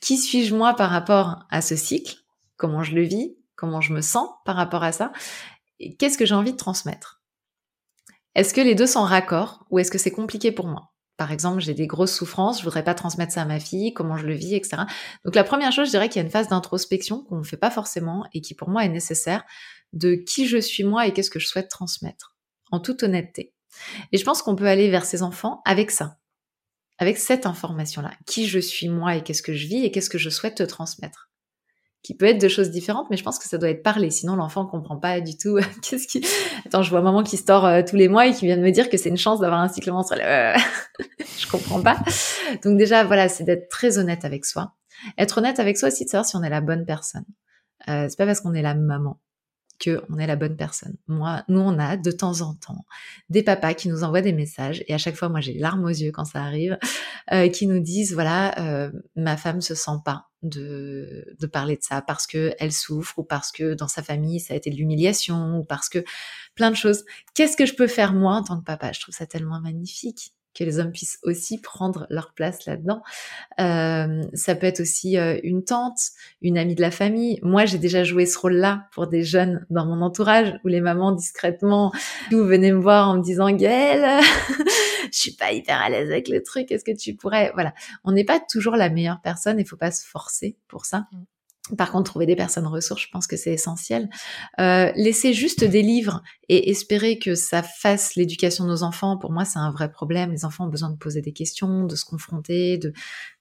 [0.01, 2.17] Qui suis-je moi par rapport à ce cycle?
[2.57, 3.37] Comment je le vis?
[3.55, 5.13] Comment je me sens par rapport à ça?
[5.99, 7.23] Qu'est-ce que j'ai envie de transmettre?
[8.35, 10.93] Est-ce que les deux sont raccords ou est-ce que c'est compliqué pour moi?
[11.21, 14.17] Par exemple, j'ai des grosses souffrances, je voudrais pas transmettre ça à ma fille, comment
[14.17, 14.85] je le vis, etc.
[15.27, 17.59] Donc la première chose, je dirais qu'il y a une phase d'introspection qu'on ne fait
[17.59, 19.45] pas forcément et qui pour moi est nécessaire
[19.93, 22.39] de qui je suis moi et qu'est-ce que je souhaite transmettre,
[22.71, 23.53] en toute honnêteté.
[24.13, 26.17] Et je pense qu'on peut aller vers ses enfants avec ça,
[26.97, 30.17] avec cette information-là, qui je suis moi et qu'est-ce que je vis et qu'est-ce que
[30.17, 31.30] je souhaite te transmettre
[32.03, 34.11] qui peut être de choses différentes, mais je pense que ça doit être parlé.
[34.11, 35.59] Sinon, l'enfant comprend pas du tout.
[35.83, 36.25] Qu'est-ce qui
[36.65, 38.63] Attends, je vois maman qui se tord euh, tous les mois et qui vient de
[38.63, 40.23] me dire que c'est une chance d'avoir un cycle menstruel.
[40.25, 40.59] Euh,
[41.39, 41.99] je comprends pas.
[42.65, 44.73] Donc déjà, voilà, c'est d'être très honnête avec soi.
[45.19, 47.25] Être honnête avec soi aussi de savoir si on est la bonne personne.
[47.89, 49.19] Euh, c'est pas parce qu'on est la maman
[49.81, 50.97] que on est la bonne personne.
[51.09, 52.85] Moi, nous, on a de temps en temps
[53.29, 55.89] des papas qui nous envoient des messages et à chaque fois, moi, j'ai larmes aux
[55.89, 56.79] yeux quand ça arrive,
[57.33, 61.83] euh, qui nous disent voilà, euh, ma femme se sent pas de, de parler de
[61.83, 64.77] ça parce que elle souffre ou parce que dans sa famille ça a été de
[64.77, 66.05] l'humiliation ou parce que
[66.55, 67.05] plein de choses.
[67.35, 68.93] Qu'est-ce que je peux faire moi en tant que papa?
[68.93, 73.03] Je trouve ça tellement magnifique que les hommes puissent aussi prendre leur place là-dedans.
[73.61, 75.99] Euh, ça peut être aussi euh, une tante,
[76.43, 77.39] une amie de la famille.
[77.43, 81.13] Moi, j'ai déjà joué ce rôle-là pour des jeunes dans mon entourage où les mamans
[81.13, 81.93] discrètement
[82.31, 84.23] vous venez me voir en me disant Gaëlle,
[85.13, 86.71] je suis pas hyper à l'aise avec le truc.
[86.73, 87.51] Est-ce que tu pourrais?
[87.55, 87.73] Voilà,
[88.05, 89.59] on n'est pas toujours la meilleure personne.
[89.59, 91.07] Il faut pas se forcer pour ça.
[91.77, 94.09] Par contre, trouver des personnes ressources, je pense que c'est essentiel.
[94.61, 99.33] Euh, laisser juste des livres et espérer que ça fasse l'éducation de nos enfants, pour
[99.33, 100.33] moi, c'est un vrai problème.
[100.33, 102.93] Les enfants ont besoin de poser des questions, de se confronter, de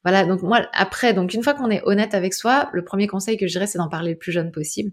[0.03, 0.25] voilà.
[0.25, 3.47] Donc moi, après, donc une fois qu'on est honnête avec soi, le premier conseil que
[3.47, 4.91] je dirais, c'est d'en parler le plus jeune possible.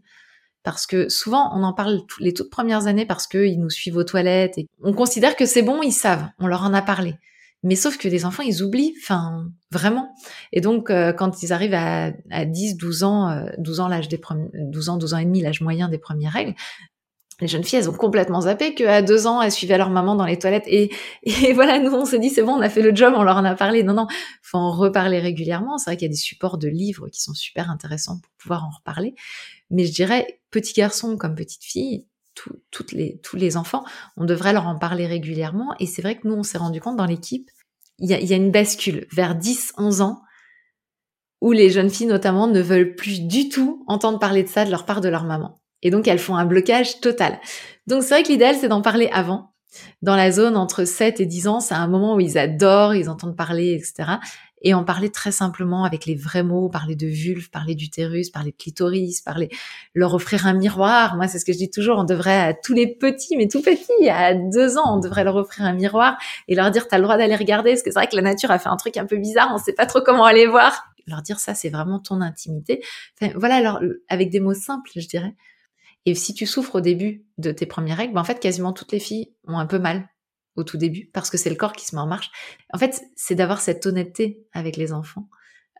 [0.62, 4.04] Parce que souvent, on en parle les toutes premières années parce qu'ils nous suivent aux
[4.04, 7.14] toilettes et on considère que c'est bon, ils savent, on leur en a parlé.
[7.66, 10.14] Mais sauf que les enfants, ils oublient, enfin, vraiment.
[10.52, 14.06] Et donc, euh, quand ils arrivent à, à 10, 12 ans, euh, 12 ans, l'âge
[14.06, 16.54] des premiers, 12 ans, 12 ans et demi, l'âge moyen des premières règles,
[17.40, 20.26] les jeunes filles, elles ont complètement zappé qu'à deux ans, elles suivaient leur maman dans
[20.26, 20.68] les toilettes.
[20.68, 20.92] Et,
[21.24, 23.36] et voilà, nous, on s'est dit, c'est bon, on a fait le job, on leur
[23.36, 23.82] en a parlé.
[23.82, 24.06] Non, non,
[24.42, 25.76] faut en reparler régulièrement.
[25.76, 28.62] C'est vrai qu'il y a des supports de livres qui sont super intéressants pour pouvoir
[28.62, 29.16] en reparler.
[29.70, 32.06] Mais je dirais, petit garçon comme petite fille,
[32.70, 33.84] toutes les, tous les enfants,
[34.16, 35.74] on devrait leur en parler régulièrement.
[35.80, 37.50] Et c'est vrai que nous, on s'est rendu compte dans l'équipe,
[37.98, 40.20] il y a, y a une bascule vers 10, 11 ans,
[41.40, 44.70] où les jeunes filles notamment ne veulent plus du tout entendre parler de ça de
[44.70, 45.60] leur part de leur maman.
[45.82, 47.38] Et donc elles font un blocage total.
[47.86, 49.52] Donc c'est vrai que l'idéal c'est d'en parler avant.
[50.00, 53.10] Dans la zone entre 7 et 10 ans, c'est un moment où ils adorent, ils
[53.10, 54.18] entendent parler, etc
[54.62, 58.52] et en parler très simplement avec les vrais mots, parler de vulve, parler d'utérus, parler
[58.52, 59.48] de clitoris, parler,
[59.94, 61.16] leur offrir un miroir.
[61.16, 63.62] Moi, c'est ce que je dis toujours, on devrait à tous les petits, mais tout
[63.62, 66.16] petits, à deux ans, on devrait leur offrir un miroir
[66.48, 68.50] et leur dire, t'as le droit d'aller regarder, parce que c'est vrai que la nature
[68.50, 70.86] a fait un truc un peu bizarre, on sait pas trop comment aller voir.
[71.06, 72.82] Leur dire ça, c'est vraiment ton intimité.
[73.36, 75.36] Voilà, alors, avec des mots simples, je dirais.
[76.04, 78.92] Et si tu souffres au début de tes premières règles, ben en fait, quasiment toutes
[78.92, 80.08] les filles ont un peu mal
[80.56, 82.30] au tout début, parce que c'est le corps qui se met en marche.
[82.72, 85.28] En fait, c'est d'avoir cette honnêteté avec les enfants.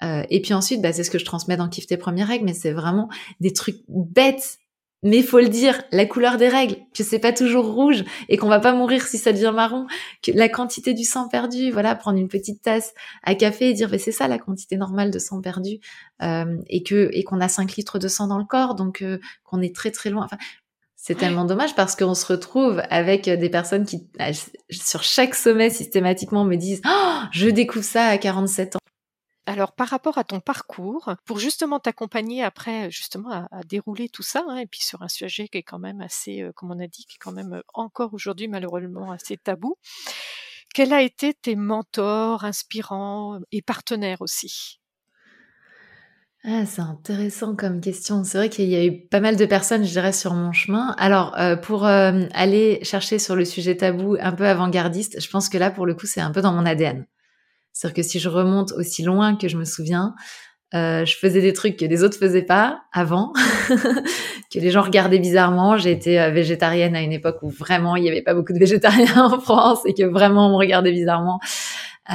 [0.03, 2.45] Euh, et puis ensuite, bah, c'est ce que je transmets dans Kiff tes premières règles,
[2.45, 3.09] mais c'est vraiment
[3.41, 4.59] des trucs bêtes.
[5.03, 8.49] Mais faut le dire, la couleur des règles, que c'est pas toujours rouge et qu'on
[8.49, 9.87] va pas mourir si ça devient marron,
[10.23, 13.91] que la quantité du sang perdu, voilà, prendre une petite tasse à café et dire,
[13.91, 15.79] bah, c'est ça la quantité normale de sang perdu,
[16.23, 19.19] euh, et que et qu'on a 5 litres de sang dans le corps, donc euh,
[19.45, 20.25] qu'on est très très loin.
[20.25, 20.39] Enfin,
[21.07, 24.33] c'est tellement dommage parce qu'on se retrouve avec des personnes qui, euh,
[24.71, 28.79] sur chaque sommet, systématiquement me disent oh, Je découvre ça à 47 ans.
[29.47, 34.45] Alors, par rapport à ton parcours, pour justement t'accompagner après, justement, à, dérouler tout ça,
[34.49, 36.89] hein, et puis sur un sujet qui est quand même assez, euh, comme on a
[36.89, 39.77] dit, qui est quand même euh, encore aujourd'hui malheureusement assez tabou,
[40.75, 44.81] quels a été tes mentors inspirants et partenaires aussi?
[46.49, 48.23] Ah, c'est intéressant comme question.
[48.23, 50.95] C'est vrai qu'il y a eu pas mal de personnes, je dirais, sur mon chemin.
[50.97, 55.49] Alors, euh, pour euh, aller chercher sur le sujet tabou un peu avant-gardiste, je pense
[55.49, 57.05] que là, pour le coup, c'est un peu dans mon ADN.
[57.73, 60.15] C'est-à-dire que si je remonte aussi loin que je me souviens,
[60.73, 63.33] euh, je faisais des trucs que les autres faisaient pas avant,
[63.69, 65.77] que les gens regardaient bizarrement.
[65.77, 69.25] J'ai été végétarienne à une époque où vraiment il n'y avait pas beaucoup de végétariens
[69.33, 71.41] en France et que vraiment on me regardait bizarrement.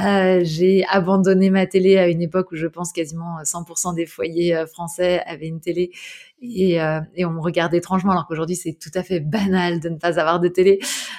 [0.00, 4.56] Euh, j'ai abandonné ma télé à une époque où je pense quasiment 100% des foyers
[4.56, 5.90] euh, français avaient une télé
[6.40, 9.96] et, euh, on me regardait étrangement alors qu'aujourd'hui c'est tout à fait banal de ne
[9.96, 10.78] pas avoir de télé.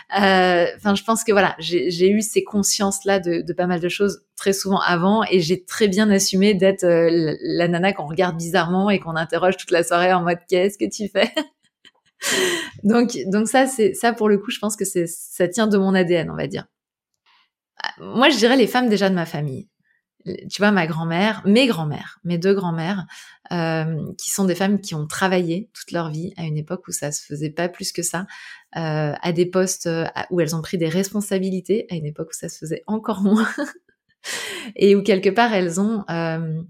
[0.10, 4.54] Enfin, je pense que voilà, j'ai eu ces consciences-là de, pas mal de choses très
[4.54, 9.16] souvent avant et j'ai très bien assumé d'être la, nana qu'on regarde bizarrement et qu'on
[9.16, 11.32] interroge toute la soirée en mode qu'est-ce que tu fais?
[12.84, 15.94] Donc, donc ça, c'est ça pour le coup, je pense que ça tient de mon
[15.94, 16.66] ADN, on va dire
[18.00, 19.70] moi, je dirais les femmes déjà de ma famille.
[20.26, 23.06] Tu vois, ma grand-mère, mes grand-mères, mes deux grand-mères,
[23.52, 26.94] euh, qui sont des femmes qui ont travaillé toute leur vie à une époque où
[26.94, 28.26] ça se faisait pas plus que ça,
[28.78, 32.38] euh, à des postes euh, où elles ont pris des responsabilités, à une époque où
[32.38, 33.50] ça se faisait encore moins,
[34.78, 36.62] et où quelque part elles ont, euh,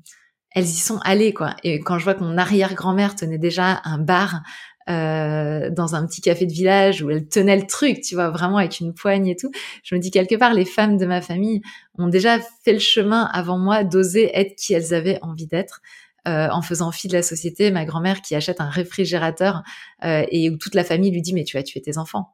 [0.52, 1.56] elles y sont allées quoi.
[1.64, 4.42] Et quand je vois que mon arrière-grand-mère tenait déjà un bar
[4.90, 8.58] euh, dans un petit café de village où elle tenait le truc, tu vois, vraiment
[8.58, 9.52] avec une poigne et tout.
[9.84, 11.62] Je me dis quelque part, les femmes de ma famille
[11.98, 15.82] ont déjà fait le chemin avant moi d'oser être qui elles avaient envie d'être.
[16.26, 19.62] Euh, en faisant fi de la société, ma grand-mère qui achète un réfrigérateur
[20.06, 22.30] euh, et où toute la famille lui dit mais tu vas tuer tes enfants.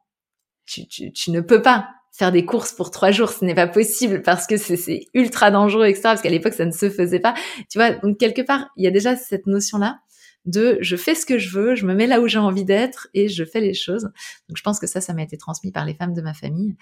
[0.64, 3.66] Tu, tu, tu ne peux pas faire des courses pour trois jours, ce n'est pas
[3.66, 6.02] possible parce que c'est ultra dangereux, etc.
[6.04, 7.34] Parce qu'à l'époque, ça ne se faisait pas.
[7.68, 9.98] Tu vois, donc quelque part, il y a déjà cette notion-là
[10.46, 13.08] de je fais ce que je veux, je me mets là où j'ai envie d'être
[13.14, 14.04] et je fais les choses.
[14.48, 16.76] Donc je pense que ça, ça m'a été transmis par les femmes de ma famille.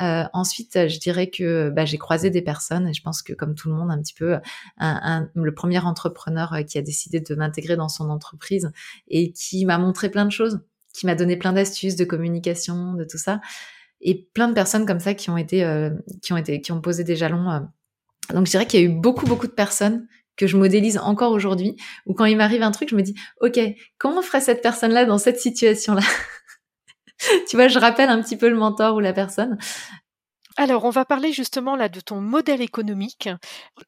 [0.00, 3.54] Euh, ensuite, je dirais que bah, j'ai croisé des personnes et je pense que comme
[3.54, 4.36] tout le monde, un petit peu,
[4.80, 8.72] le premier entrepreneur qui a décidé de m'intégrer dans son entreprise
[9.08, 10.60] et qui m'a montré plein de choses,
[10.92, 13.40] qui m'a donné plein d'astuces de communication, de tout ça,
[14.00, 15.90] et plein de personnes comme ça qui ont été, euh,
[16.22, 17.50] qui ont été, qui posé des jalons.
[17.50, 17.60] Euh.
[18.34, 20.06] Donc je dirais qu'il y a eu beaucoup, beaucoup de personnes
[20.36, 23.58] que je modélise encore aujourd'hui, ou quand il m'arrive un truc, je me dis, ok,
[23.98, 26.02] comment ferait cette personne-là dans cette situation-là
[27.48, 29.58] Tu vois, je rappelle un petit peu le mentor ou la personne.
[30.58, 33.28] Alors, on va parler justement là de ton modèle économique.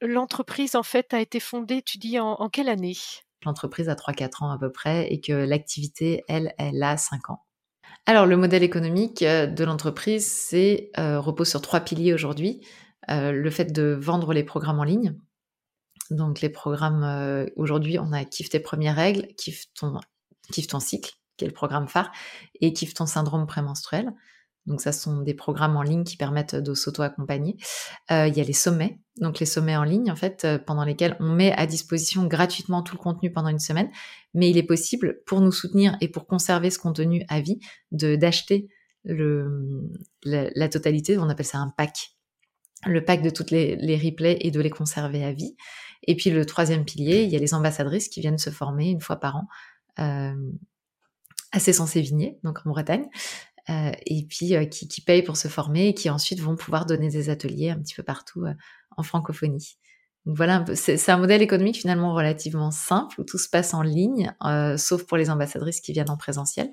[0.02, 2.96] L'entreprise, en fait, a été fondée, tu dis, en, quelle année?
[3.44, 7.44] L'entreprise a 3-4 ans à peu près et que l'activité, elle, elle a 5 ans.
[8.04, 12.66] Alors, le modèle économique euh, de l'entreprise, c'est euh, repose sur trois piliers aujourd'hui.
[13.10, 15.14] Euh, le fait de vendre les programmes en ligne,
[16.10, 20.00] donc les programmes, euh, aujourd'hui, on a Kiffe tes premières règles, Kiffe ton,
[20.68, 22.10] ton cycle, qui est le programme phare,
[22.60, 24.12] et Kiffe ton syndrome prémenstruel.
[24.68, 27.56] Donc ça sont des programmes en ligne qui permettent de s'auto-accompagner.
[28.10, 30.84] Euh, il y a les sommets, donc les sommets en ligne en fait, euh, pendant
[30.84, 33.90] lesquels on met à disposition gratuitement tout le contenu pendant une semaine.
[34.34, 37.60] Mais il est possible pour nous soutenir et pour conserver ce contenu à vie
[37.92, 38.68] de d'acheter
[39.04, 39.88] le
[40.22, 41.16] la, la, totalité.
[41.16, 42.10] On appelle ça un pack,
[42.84, 45.56] le pack de toutes les, les replays et de les conserver à vie.
[46.04, 49.00] Et puis le troisième pilier, il y a les ambassadrices qui viennent se former une
[49.00, 49.48] fois par an.
[49.98, 50.34] Euh,
[51.50, 53.08] à Sévigné, donc en Bretagne,
[53.68, 57.30] et puis qui, qui, payent pour se former et qui ensuite vont pouvoir donner des
[57.30, 58.44] ateliers un petit peu partout
[58.96, 59.78] en francophonie.
[60.26, 64.34] Donc voilà, c'est un modèle économique finalement relativement simple où tout se passe en ligne,
[64.76, 66.70] sauf pour les ambassadrices qui viennent en présentiel.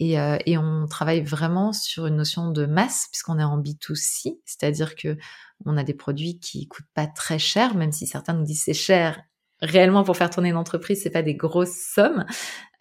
[0.00, 0.14] Et,
[0.46, 5.16] et, on travaille vraiment sur une notion de masse puisqu'on est en B2C, c'est-à-dire que
[5.64, 8.74] on a des produits qui coûtent pas très cher, même si certains nous disent c'est
[8.74, 9.22] cher.
[9.60, 12.26] Réellement, pour faire tourner une entreprise, c'est pas des grosses sommes,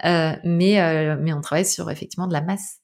[0.03, 2.79] euh, mais euh, mais on travaille sur effectivement de la masse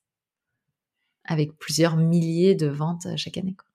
[1.26, 3.56] avec plusieurs milliers de ventes euh, chaque année.
[3.56, 3.68] Quoi.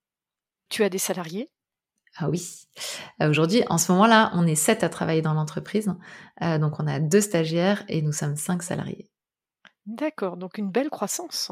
[0.71, 1.51] Tu as des salariés?
[2.17, 2.69] Ah oui.
[3.21, 5.93] Aujourd'hui, en ce moment-là, on est sept à travailler dans l'entreprise.
[6.41, 9.11] donc, on a deux stagiaires et nous sommes cinq salariés.
[9.87, 10.37] D'accord.
[10.37, 11.51] Donc, une belle croissance.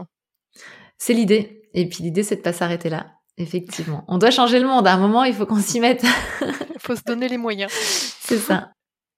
[0.98, 1.68] C'est l'idée.
[1.74, 3.12] Et puis, l'idée, c'est de pas s'arrêter là.
[3.38, 4.04] Effectivement.
[4.08, 4.86] On doit changer le monde.
[4.86, 6.04] À un moment, il faut qu'on s'y mette.
[6.40, 7.72] Il faut se donner les moyens.
[7.72, 8.72] C'est ça.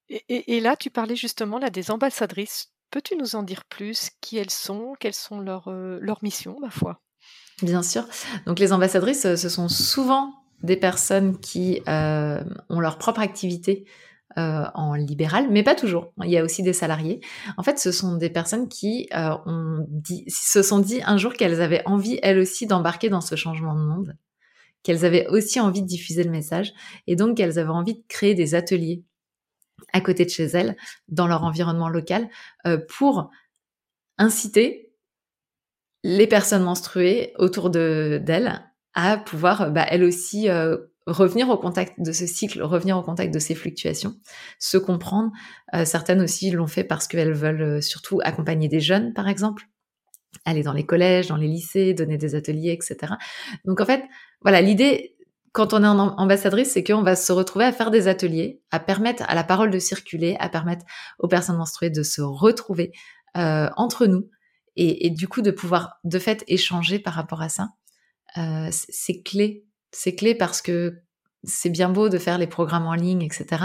[0.09, 2.69] Et, là, tu parlais justement là des ambassadrices.
[2.91, 4.11] Peux-tu nous en dire plus?
[4.21, 4.95] Qui elles sont?
[5.01, 7.01] Quelles sont leurs, euh, leurs missions, ma foi?
[7.63, 8.07] Bien sûr.
[8.47, 13.87] Donc les ambassadrices, euh, ce sont souvent des personnes qui euh, ont leur propre activité
[14.37, 16.13] en libéral, mais pas toujours.
[16.25, 17.21] Il y a aussi des salariés.
[17.57, 21.61] En fait, ce sont des personnes qui ont dit, se sont dit un jour qu'elles
[21.61, 24.17] avaient envie, elles aussi, d'embarquer dans ce changement de monde,
[24.83, 26.73] qu'elles avaient aussi envie de diffuser le message,
[27.07, 29.03] et donc qu'elles avaient envie de créer des ateliers
[29.93, 30.77] à côté de chez elles,
[31.09, 32.29] dans leur environnement local,
[32.67, 33.31] euh, pour
[34.19, 34.93] inciter
[36.03, 38.63] les personnes menstruées autour de d'elles
[38.95, 43.33] à pouvoir, bah, elles aussi, euh, revenir au contact de ce cycle, revenir au contact
[43.33, 44.15] de ces fluctuations,
[44.59, 45.31] se comprendre.
[45.75, 49.65] Euh, certaines aussi l'ont fait parce qu'elles veulent surtout accompagner des jeunes, par exemple,
[50.45, 53.15] aller dans les collèges, dans les lycées, donner des ateliers, etc.
[53.65, 54.05] Donc en fait,
[54.43, 55.17] voilà, l'idée,
[55.53, 58.81] quand on est en ambassadrice, c'est qu'on va se retrouver à faire des ateliers, à
[58.81, 60.85] permettre à la parole de circuler, à permettre
[61.19, 62.93] aux personnes menstruées de se retrouver
[63.37, 64.29] euh, entre nous
[64.77, 67.69] et, du coup de pouvoir de fait échanger par rapport à ça.
[68.37, 69.65] Euh, c'est clé,
[69.95, 71.03] c'est clé parce que
[71.43, 73.65] c'est bien beau de faire les programmes en ligne, etc.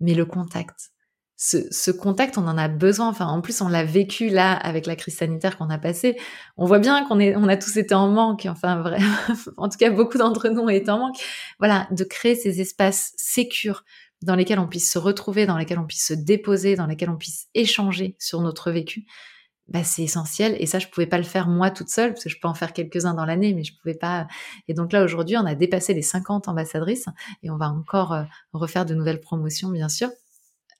[0.00, 0.92] Mais le contact,
[1.40, 3.08] ce, contact, on en a besoin.
[3.08, 6.16] Enfin, en plus, on l'a vécu là avec la crise sanitaire qu'on a passée.
[6.56, 8.46] On voit bien qu'on est, on a tous été en manque.
[8.46, 8.98] Enfin, vrai.
[9.56, 11.18] en tout cas, beaucoup d'entre nous ont été en manque.
[11.60, 13.84] Voilà, de créer ces espaces sécures
[14.20, 17.16] dans lesquels on puisse se retrouver, dans lesquels on puisse se déposer, dans lesquels on
[17.16, 19.06] puisse échanger sur notre vécu.
[19.68, 20.56] Bah, c'est essentiel.
[20.60, 22.54] Et ça, je pouvais pas le faire moi toute seule, parce que je peux en
[22.54, 24.26] faire quelques-uns dans l'année, mais je pouvais pas.
[24.66, 27.06] Et donc là, aujourd'hui, on a dépassé les 50 ambassadrices
[27.42, 30.10] et on va encore euh, refaire de nouvelles promotions, bien sûr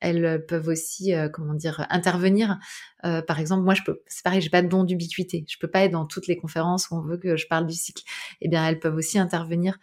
[0.00, 2.56] elles euh, peuvent aussi, euh, comment dire, intervenir.
[3.02, 5.44] Par exemple, moi, je peux, c'est pareil, j'ai pas de don d'ubiquité.
[5.48, 7.74] Je peux pas être dans toutes les conférences où on veut que je parle du
[7.74, 8.04] cycle.
[8.40, 9.78] Eh bien, elles peuvent aussi intervenir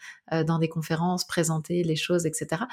[0.46, 2.64] dans des conférences, présenter les choses, etc.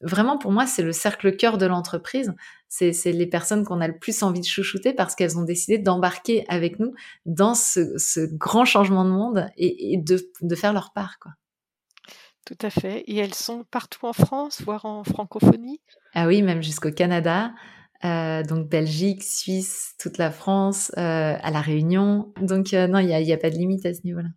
[0.00, 2.34] Vraiment, pour moi, c'est le cercle cœur de l'entreprise.
[2.68, 6.44] C'est, les personnes qu'on a le plus envie de chouchouter parce qu'elles ont décidé d'embarquer
[6.48, 6.94] avec nous
[7.26, 11.32] dans ce, grand changement de monde et, de, de faire leur part, quoi.
[12.44, 13.00] Tout à fait.
[13.06, 15.82] Et elles sont partout en France, voire en francophonie?
[16.14, 17.52] Ah oui, même jusqu'au Canada.
[18.04, 22.32] Euh, donc Belgique, Suisse, toute la France, euh, à la Réunion.
[22.40, 24.28] Donc euh, non, il n'y a, a, pas de limite à ce niveau-là.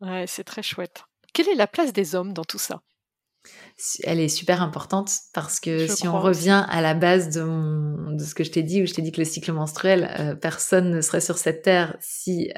[0.00, 1.04] Ouais, c'est très chouette.
[1.34, 2.82] Quelle est la place des hommes dans tout ça?
[4.04, 8.22] Elle est super importante parce que si on revient à la base de, mon, de
[8.22, 11.00] ce que je t'ai dit, où je t'ai dit que le cycle menstruel, personne ne
[11.00, 12.50] serait sur cette terre si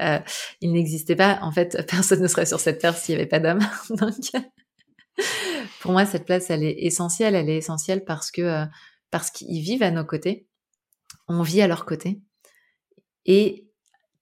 [0.61, 1.39] il n'existait pas.
[1.41, 3.65] En fait, personne ne serait sur cette terre s'il n'y avait pas d'hommes.
[3.89, 4.13] donc
[5.81, 7.35] pour moi, cette place, elle est essentielle.
[7.35, 8.65] Elle est essentielle parce que euh,
[9.11, 10.47] parce qu'ils vivent à nos côtés,
[11.27, 12.21] on vit à leur côté,
[13.25, 13.69] et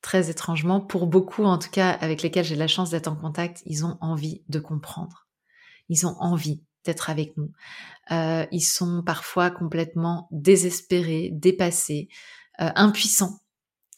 [0.01, 3.63] très étrangement, pour beaucoup, en tout cas, avec lesquels j'ai la chance d'être en contact,
[3.65, 5.27] ils ont envie de comprendre.
[5.89, 7.51] Ils ont envie d'être avec nous.
[8.11, 12.09] Euh, ils sont parfois complètement désespérés, dépassés,
[12.61, 13.39] euh, impuissants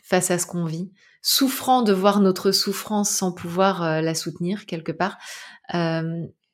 [0.04, 4.92] face à ce qu'on vit, souffrant de voir notre souffrance sans pouvoir la soutenir quelque
[4.92, 5.18] part.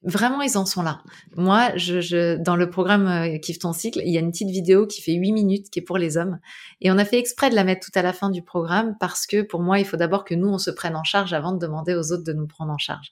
[0.04, 1.04] Vraiment, ils en sont là.
[1.36, 4.88] Moi, je, dans le programme euh, Kiffe ton cycle, il y a une petite vidéo
[4.88, 6.40] qui fait 8 minutes qui est pour les hommes.
[6.82, 9.28] Et on a fait exprès de la mettre tout à la fin du programme parce
[9.28, 11.60] que pour moi, il faut d'abord que nous, on se prenne en charge avant de
[11.60, 13.10] demander aux autres de nous prendre en charge.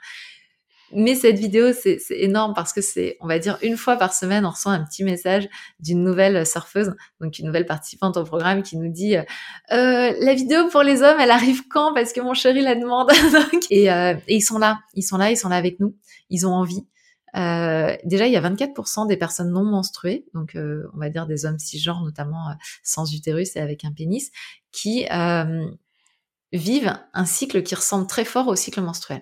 [0.94, 4.46] Mais cette vidéo, c'est énorme parce que c'est, on va dire, une fois par semaine,
[4.46, 5.48] on reçoit un petit message
[5.80, 9.24] d'une nouvelle surfeuse, donc une nouvelle participante au programme qui nous dit euh,
[9.70, 11.94] la vidéo pour les hommes, elle arrive quand?
[11.94, 13.12] Parce que mon chéri la demande.
[13.70, 15.96] et, euh, et, ils sont là, ils sont là, ils sont là avec nous,
[16.30, 16.86] ils ont envie.
[17.36, 21.28] Euh, déjà, il y a 24% des personnes non menstruées, donc euh, on va dire
[21.28, 24.32] des hommes cisgenres, notamment euh, sans utérus et avec un pénis,
[24.72, 25.06] qui
[26.52, 29.22] vivent un cycle qui ressemble très fort au cycle menstruel.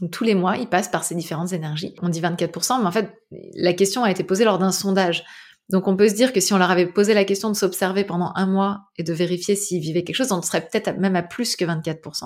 [0.00, 1.94] Donc, tous les mois, ils passent par ces différentes énergies.
[2.02, 3.12] On dit 24%, mais en fait,
[3.54, 5.24] la question a été posée lors d'un sondage.
[5.70, 8.04] Donc on peut se dire que si on leur avait posé la question de s'observer
[8.04, 11.22] pendant un mois et de vérifier s'ils vivaient quelque chose, on serait peut-être même à
[11.22, 12.24] plus que 24%.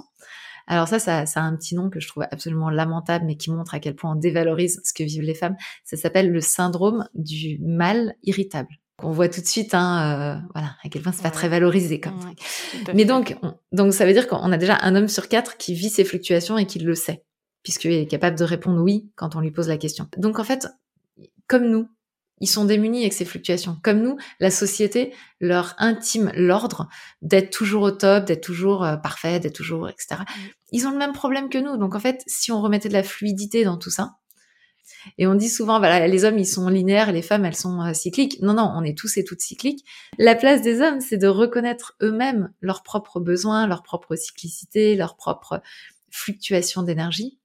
[0.66, 3.50] Alors ça, ça, ça a un petit nom que je trouve absolument lamentable, mais qui
[3.50, 5.56] montre à quel point on dévalorise ce que vivent les femmes.
[5.84, 8.70] Ça s'appelle le syndrome du mal irritable.
[9.02, 12.00] On voit tout de suite, hein, euh, voilà, à quel point c'est pas très valorisé
[12.00, 12.38] comme truc.
[12.94, 13.36] Mais donc,
[13.72, 16.56] donc ça veut dire qu'on a déjà un homme sur quatre qui vit ces fluctuations
[16.56, 17.24] et qui le sait,
[17.64, 20.06] puisqu'il est capable de répondre oui quand on lui pose la question.
[20.16, 20.68] Donc en fait,
[21.48, 21.88] comme nous,
[22.40, 23.78] ils sont démunis avec ces fluctuations.
[23.82, 26.88] Comme nous, la société leur intime l'ordre
[27.22, 30.16] d'être toujours au top, d'être toujours euh, parfait, d'être toujours, etc.
[30.72, 31.76] Ils ont le même problème que nous.
[31.76, 34.16] Donc en fait, si on remettait de la fluidité dans tout ça,
[35.18, 37.80] et on dit souvent, voilà, les hommes, ils sont linéaires et les femmes, elles sont
[37.80, 38.40] euh, cycliques.
[38.42, 39.84] Non, non, on est tous et toutes cycliques.
[40.18, 45.16] La place des hommes, c'est de reconnaître eux-mêmes leurs propres besoins, leur propre cyclicité, leur
[45.16, 45.62] propre
[46.10, 47.38] fluctuation d'énergie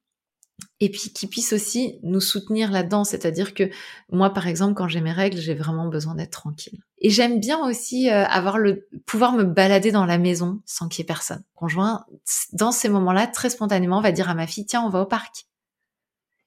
[0.80, 3.04] et puis qui puisse aussi nous soutenir là-dedans.
[3.04, 3.70] C'est-à-dire que
[4.10, 6.80] moi, par exemple, quand j'ai mes règles, j'ai vraiment besoin d'être tranquille.
[6.98, 11.02] Et j'aime bien aussi euh, avoir le pouvoir me balader dans la maison sans qu'il
[11.02, 11.42] y ait personne.
[11.54, 12.04] Conjoint,
[12.52, 15.46] dans ces moments-là, très spontanément, va dire à ma fille, tiens, on va au parc.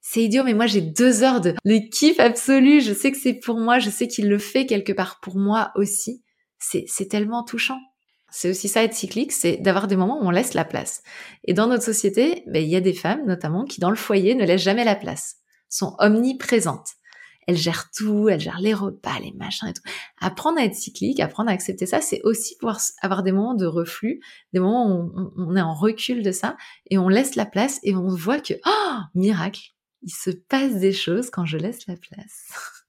[0.01, 2.81] C'est idiot, mais moi j'ai deux heures de le kiff absolu.
[2.81, 5.71] Je sais que c'est pour moi, je sais qu'il le fait quelque part pour moi
[5.75, 6.21] aussi.
[6.59, 7.79] C'est tellement touchant.
[8.35, 11.03] C'est aussi ça être cyclique, c'est d'avoir des moments où on laisse la place.
[11.43, 14.33] Et dans notre société, ben, il y a des femmes notamment qui dans le foyer
[14.33, 15.35] ne laissent jamais la place,
[15.69, 16.93] sont omniprésentes.
[17.45, 19.83] Elles gèrent tout, elles gèrent les repas, les machins et tout.
[20.19, 23.67] Apprendre à être cyclique, apprendre à accepter ça, c'est aussi pouvoir avoir des moments de
[23.67, 24.19] reflux,
[24.51, 26.57] des moments où on, est en recul de ça
[26.89, 29.61] et on laisse la place et on voit que, oh, miracle,
[30.01, 32.49] il se passe des choses quand je laisse la place.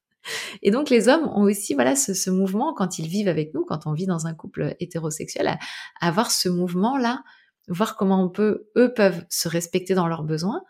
[0.62, 3.87] Et donc les hommes ont aussi voilà ce, mouvement quand ils vivent avec nous, quand
[3.87, 5.59] on vit dans un couple hétérosexuel,
[6.01, 7.22] avoir ce mouvement là,
[7.68, 10.62] voir comment on peut, eux peuvent se respecter dans leurs besoins,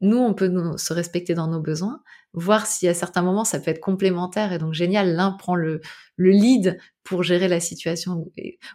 [0.00, 3.70] nous on peut se respecter dans nos besoins, voir si à certains moments ça peut
[3.70, 5.80] être complémentaire et donc génial, l'un prend le,
[6.16, 8.30] le lead pour gérer la situation.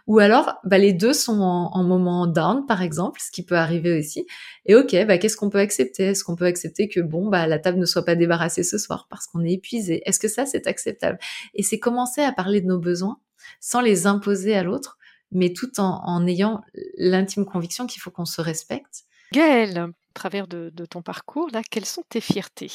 [0.06, 3.98] Ou alors, bah, les deux sont en, moment down, par exemple, ce qui peut arriver
[3.98, 4.26] aussi.
[4.66, 6.04] Et ok, bah, qu'est-ce qu'on peut accepter?
[6.04, 9.06] Est-ce qu'on peut accepter que bon, bah, la table ne soit pas débarrassée ce soir
[9.08, 10.02] parce qu'on est épuisé?
[10.04, 11.18] Est-ce que ça, c'est acceptable?
[11.54, 13.18] Et c'est commencer à parler de nos besoins
[13.60, 14.98] sans les imposer à l'autre,
[15.30, 16.62] mais tout en, en ayant
[16.98, 19.04] l'intime conviction qu'il faut qu'on se respecte.
[19.32, 22.72] Gaëlle, travers de, ton parcours, là, quelles sont tes fiertés?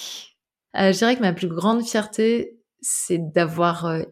[0.78, 4.04] Euh, Je dirais que ma plus grande fierté, c'est d'avoir euh,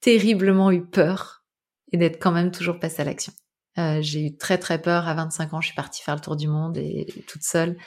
[0.00, 1.44] terriblement eu peur
[1.92, 3.32] et d'être quand même toujours passée à l'action.
[3.78, 6.36] Euh, j'ai eu très très peur à 25 ans, je suis partie faire le tour
[6.36, 7.78] du monde et, toute seule.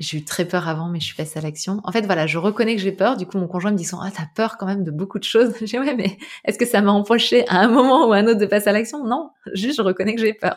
[0.00, 1.80] J'ai eu très peur avant, mais je suis passée à l'action.
[1.84, 3.18] En fait, voilà, je reconnais que j'ai peur.
[3.18, 5.52] Du coup, mon conjoint me dit Ah, t'as peur quand même de beaucoup de choses.
[5.62, 8.38] J'ai ouais, mais est-ce que ça m'a empêché à un moment ou à un autre
[8.38, 9.04] de passer à l'action?
[9.04, 10.56] Non, juste je reconnais que j'ai peur.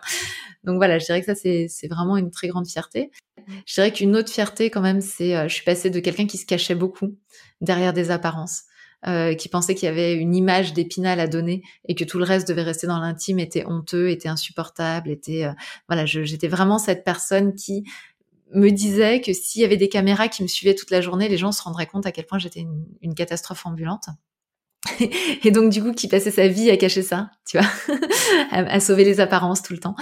[0.63, 3.11] Donc voilà, je dirais que ça, c'est vraiment une très grande fierté.
[3.65, 6.37] Je dirais qu'une autre fierté, quand même, c'est euh, je suis passée de quelqu'un qui
[6.37, 7.17] se cachait beaucoup
[7.59, 8.63] derrière des apparences
[9.05, 12.23] euh, qui pensait qu'il y avait une image d'Épinal à donner et que tout le
[12.23, 15.51] reste devait rester dans l'intime, était honteux, était insupportable, était euh,
[15.89, 17.83] voilà, j'étais vraiment cette personne qui
[18.53, 21.37] me disait que s'il y avait des caméras qui me suivaient toute la journée, les
[21.37, 22.65] gens se rendraient compte à quel point j'étais
[23.01, 24.05] une, catastrophe ambulante.
[25.43, 27.67] et donc du coup qui passait sa vie à cacher ça, tu vois,
[28.51, 29.95] à, sauver les apparences tout le temps.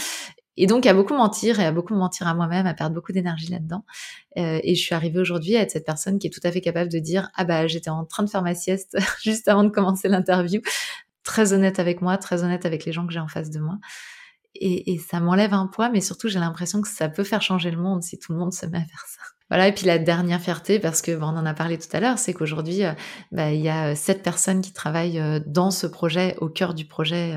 [0.58, 3.52] Et donc à beaucoup mentir et à beaucoup mentir à moi-même, à perdre beaucoup d'énergie
[3.52, 3.86] là-dedans.
[4.38, 6.62] Euh, et je suis arrivée aujourd'hui à être cette personne qui est tout à fait
[6.62, 9.70] capable de dire ah bah j'étais en train de faire ma sieste juste avant de
[9.70, 10.62] commencer l'interview,
[11.24, 13.78] très honnête avec moi, très honnête avec les gens que j'ai en face de moi.
[14.56, 17.78] Et, ça m'enlève un poids, mais surtout j'ai l'impression que ça peut faire changer le
[17.78, 19.22] monde si tout le monde se met à faire ça.
[19.50, 22.18] Voilà, et puis la dernière fierté, parce que on en a parlé tout à l'heure,
[22.18, 22.94] c'est qu'aujourd'hui, euh,
[23.34, 26.74] bah, il y a euh, sept personnes qui travaillent euh, dans ce projet, au cœur
[26.74, 27.36] du projet,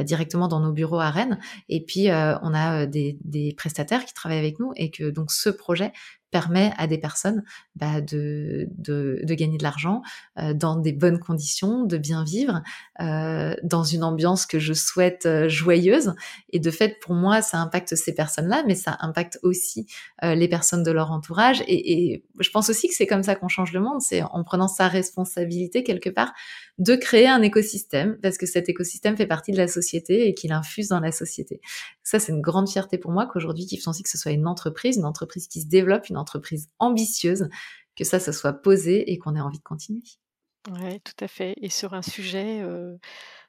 [0.00, 1.38] directement dans nos bureaux à Rennes.
[1.68, 5.92] Et puis, on a des, prestataires qui travaillent avec nous et que donc ce projet
[6.34, 7.44] permet à des personnes
[7.76, 10.02] bah, de, de, gagner de l'argent
[10.36, 12.60] euh, dans des bonnes conditions, de bien vivre,
[13.00, 16.12] euh, dans une ambiance que je souhaite euh, joyeuse.
[16.50, 19.86] Et de fait, pour moi, ça impacte ces personnes-là, mais ça impacte aussi
[20.22, 21.62] les personnes de leur entourage.
[21.68, 24.66] Et, je pense aussi que c'est comme ça qu'on change le monde, c'est en prenant
[24.66, 26.32] sa responsabilité quelque part
[26.78, 30.52] de créer un écosystème, parce que cet écosystème fait partie de la société et qu'il
[30.52, 31.60] infuse dans la société.
[32.02, 35.04] Ça, c'est une grande fierté pour moi qu'aujourd'hui, Kif que ce soit une entreprise, une
[35.04, 36.16] entreprise qui se développe, une
[36.78, 37.48] ambitieuse,
[37.96, 40.02] que ça, ça soit posé et qu'on ait envie de continuer.
[40.70, 41.54] Oui, tout à fait.
[41.60, 42.96] Et sur un sujet, euh,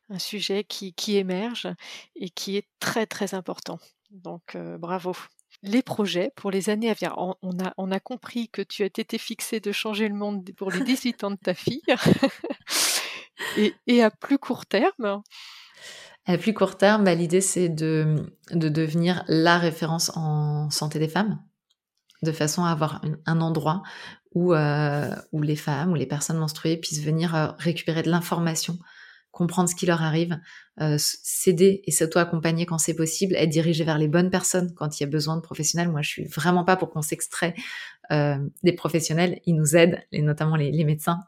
[0.09, 1.67] un sujet qui, qui, émerge
[2.15, 3.79] et qui est très, très important.
[4.11, 5.13] Donc, euh, bravo
[5.63, 7.15] les projets pour les années à venir.
[7.17, 10.71] On, a, on a compris que tu as été fixé de changer le monde pour
[10.71, 11.81] les 18 ans de ta fille.
[13.87, 15.21] et, à plus court terme?
[16.25, 18.15] À plus court terme, bah, l'idée c'est de,
[18.51, 21.39] de devenir la référence en santé des femmes,
[22.25, 23.83] de façon à avoir un endroit
[24.33, 28.77] où, où les femmes ou les personnes menstruées puissent venir récupérer de l'information
[29.35, 30.39] comprendre ce qui leur arrive,
[30.79, 35.03] euh, s'aider et s'auto-accompagner quand c'est possible, être dirigé vers les bonnes personnes quand il
[35.03, 35.89] y a besoin de professionnels.
[35.89, 37.53] Moi, je suis vraiment pas pour qu'on s'extrait
[38.11, 39.41] euh, des professionnels.
[39.45, 41.19] Ils nous aident, et notamment les, médecins.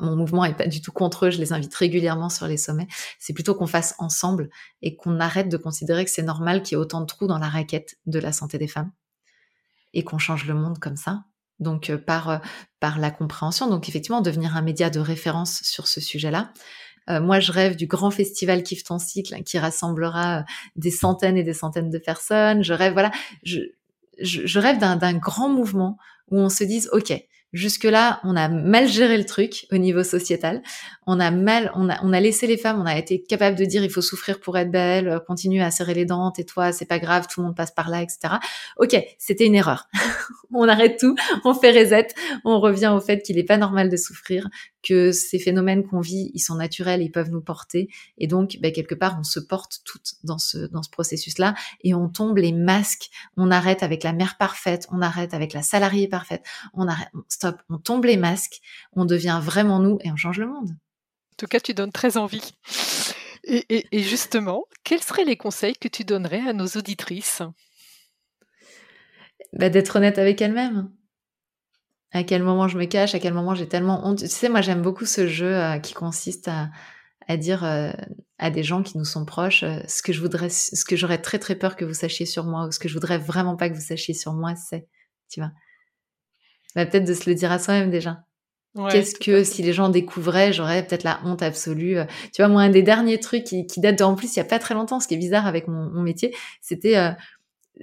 [0.00, 1.30] Mon mouvement est pas du tout contre eux.
[1.30, 2.88] Je les invite régulièrement sur les sommets.
[3.18, 4.48] C'est plutôt qu'on fasse ensemble
[4.80, 7.38] et qu'on arrête de considérer que c'est normal qu'il y ait autant de trous dans
[7.38, 8.92] la raquette de la santé des femmes
[9.96, 11.24] et qu'on change le monde comme ça.
[11.58, 12.38] Donc euh, par euh,
[12.80, 13.68] par la compréhension.
[13.68, 16.52] Donc effectivement devenir un média de référence sur ce sujet-là.
[17.08, 20.44] Euh, moi, je rêve du grand festival Kiffe ton cycle qui rassemblera
[20.74, 22.64] des centaines et des centaines de personnes.
[22.64, 23.12] Je rêve, voilà,
[23.44, 23.60] je,
[24.20, 25.98] je, je rêve d'un grand mouvement
[26.30, 27.12] où on se dise, OK,
[27.56, 30.62] Jusque-là, on a mal géré le truc au niveau sociétal.
[31.06, 33.64] On a mal, on a, on a laissé les femmes, on a été capable de
[33.64, 36.72] dire il faut souffrir pour être belle, euh, continuer à serrer les dents, et toi,
[36.72, 38.34] c'est pas grave, tout le monde passe par là, etc.
[38.76, 39.88] Ok, c'était une erreur.
[40.52, 42.08] on arrête tout, on fait reset,
[42.44, 44.50] on revient au fait qu'il n'est pas normal de souffrir,
[44.86, 48.72] que ces phénomènes qu'on vit, ils sont naturels, ils peuvent nous porter, et donc ben,
[48.72, 52.52] quelque part, on se porte toutes dans ce dans ce processus-là, et on tombe les
[52.52, 57.08] masques, on arrête avec la mère parfaite, on arrête avec la salariée parfaite, on arrête,
[57.28, 58.60] stop, on tombe les masques,
[58.92, 60.70] on devient vraiment nous et on change le monde.
[60.70, 62.54] En tout cas, tu donnes très envie.
[63.44, 67.42] Et, justement, quels seraient les conseils que tu donnerais à nos auditrices?
[69.52, 70.90] Bah, D'être honnête avec elles-mêmes.
[72.16, 74.20] À quel moment je me cache, à quel moment j'ai tellement honte.
[74.20, 77.92] Tu sais, moi j'aime beaucoup ce jeu euh, qui consiste à, dire euh,
[78.38, 81.18] à des gens qui nous sont proches euh, ce que je voudrais, ce que j'aurais
[81.18, 83.68] très très peur que vous sachiez sur moi ou ce que je voudrais vraiment pas
[83.68, 84.88] que vous sachiez sur moi, c'est,
[85.28, 85.50] tu vois.
[86.74, 88.22] Bah, peut-être de se le dire à soi-même déjà.
[88.90, 91.96] Qu'est-ce que si les gens découvraient, j'aurais peut-être la honte absolue.
[92.34, 94.44] Tu vois, moi, un des derniers trucs qui, qui date en plus il y a
[94.44, 97.14] pas très longtemps, ce qui est bizarre avec mon, mon métier, c'était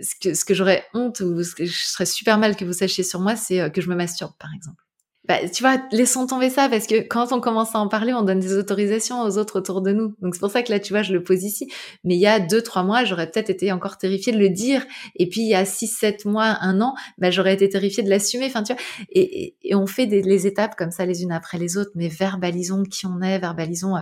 [0.02, 2.74] ce que, ce que j'aurais honte ou ce que je serais super mal que vous
[2.74, 4.84] sachiez sur moi, c'est euh, que je me masturbe, par exemple
[5.26, 8.24] bah, tu vois, laissons tomber ça parce que quand on commence à en parler, on
[8.24, 10.16] donne des autorisations aux autres autour de nous.
[10.22, 11.72] Donc c'est pour ça que là, tu vois, je le pose ici.
[12.04, 14.86] Mais il y a deux, trois mois, j'aurais peut-être été encore terrifiée de le dire.
[15.16, 18.10] Et puis il y a six, sept mois, un an, bah, j'aurais été terrifiée de
[18.10, 18.48] l'assumer.
[18.48, 18.82] Enfin, tu vois,
[19.12, 21.92] et, et, on fait des, les étapes comme ça les unes après les autres.
[21.96, 23.96] Mais verbalisons qui on est, verbalisons.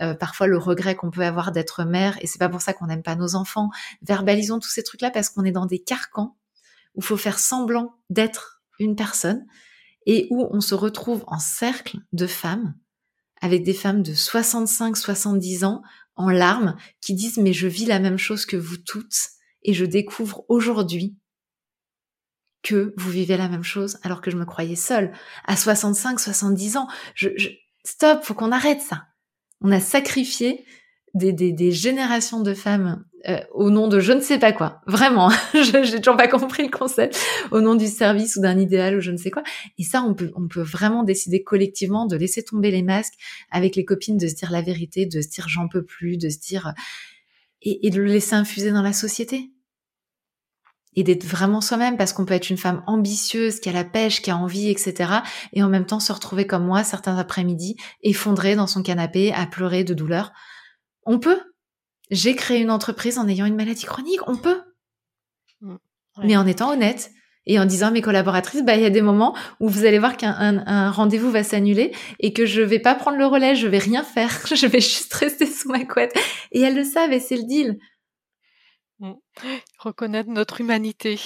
[0.00, 2.86] Euh, parfois le regret qu'on peut avoir d'être mère et c'est pas pour ça qu'on
[2.86, 3.68] n'aime pas nos enfants.
[4.00, 6.36] Verbalisons tous ces trucs-là parce qu'on est dans des carcans
[6.94, 9.46] où faut faire semblant d'être une personne
[10.06, 12.74] et où on se retrouve en cercle de femmes,
[13.40, 15.82] avec des femmes de 65, 70 ans,
[16.16, 19.28] en larmes, qui disent mais je vis la même chose que vous toutes,
[19.62, 21.16] et je découvre aujourd'hui
[22.62, 25.12] que vous vivez la même chose alors que je me croyais seule.
[25.44, 27.48] À 65, 70 ans, je, je...
[27.84, 29.06] stop, faut qu'on arrête ça.
[29.62, 30.64] On a sacrifié
[31.14, 34.80] des, des, des générations de femmes euh, au nom de je ne sais pas quoi.
[34.86, 37.16] Vraiment, j'ai toujours pas compris le concept.
[37.52, 39.42] Au nom du service ou d'un idéal ou je ne sais quoi.
[39.78, 43.14] Et ça, on peut, on peut vraiment décider collectivement de laisser tomber les masques
[43.50, 46.28] avec les copines, de se dire la vérité, de se dire j'en peux plus, de
[46.28, 46.72] se dire
[47.62, 49.50] et, et de le laisser infuser dans la société.
[50.94, 54.20] Et d'être vraiment soi-même parce qu'on peut être une femme ambitieuse, qui a la pêche,
[54.20, 55.10] qui a envie, etc.
[55.52, 59.46] Et en même temps se retrouver comme moi certains après-midi, effondrée dans son canapé, à
[59.46, 60.32] pleurer de douleur.
[61.04, 61.40] On peut,
[62.10, 64.60] j'ai créé une entreprise en ayant une maladie chronique, on peut.
[65.60, 65.76] Mm.
[66.24, 67.10] Mais en étant honnête
[67.46, 69.98] et en disant à mes collaboratrices, bah, il y a des moments où vous allez
[69.98, 73.78] voir qu'un rendez-vous va s'annuler et que je vais pas prendre le relais, je vais
[73.78, 76.14] rien faire, je vais juste rester sous ma couette.
[76.52, 77.78] Et elles le savent et c'est le deal.
[79.02, 79.14] Mm.
[79.78, 81.20] Reconnaître notre humanité.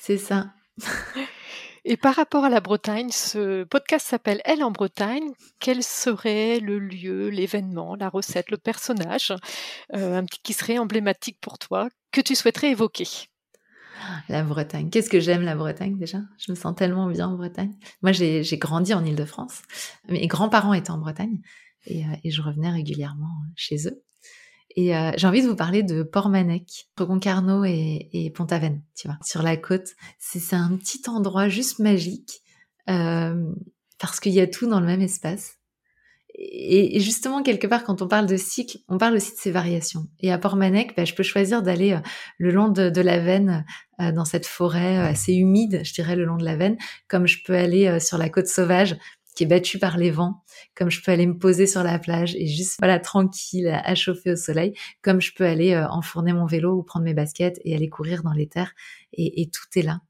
[0.00, 0.52] C'est ça.
[1.84, 5.32] Et par rapport à la Bretagne, ce podcast s'appelle Elle en Bretagne.
[5.60, 9.34] Quel serait le lieu, l'événement, la recette, le personnage
[9.94, 13.06] euh, qui serait emblématique pour toi, que tu souhaiterais évoquer?
[14.28, 14.90] La Bretagne.
[14.90, 16.18] Qu'est-ce que j'aime la Bretagne déjà?
[16.38, 17.76] Je me sens tellement bien en Bretagne.
[18.02, 19.62] Moi, j'ai grandi en Ile-de-France.
[20.08, 21.40] Mes grands-parents étaient en Bretagne
[21.84, 24.02] et, euh, et, je revenais régulièrement chez eux.
[24.78, 29.42] Et euh, j'ai envie de vous parler de Port-Manec, Concarneau et, Pont-Aven, tu vois, sur
[29.42, 29.88] la côte.
[30.20, 32.42] C'est un petit endroit juste magique
[32.88, 33.52] euh,
[33.98, 35.56] parce qu'il y a tout dans le même espace.
[36.32, 40.06] Et, justement, quelque part, quand on parle de cycle, on parle aussi de ces variations.
[40.20, 42.00] Et à Port-Manec, bah, je peux choisir d'aller euh,
[42.38, 43.64] le long de, la Veine,
[43.98, 46.76] dans cette forêt assez humide, je dirais, le long de la Veine,
[47.08, 48.96] comme je peux aller sur la côte sauvage
[49.38, 50.42] qui est battu par les vents,
[50.74, 54.32] comme je peux aller me poser sur la plage et juste voilà tranquille à, chauffer
[54.32, 57.76] au soleil, comme je peux aller euh, enfourner mon vélo ou prendre mes baskets et
[57.76, 58.72] aller courir dans les terres
[59.12, 60.00] et, tout est là,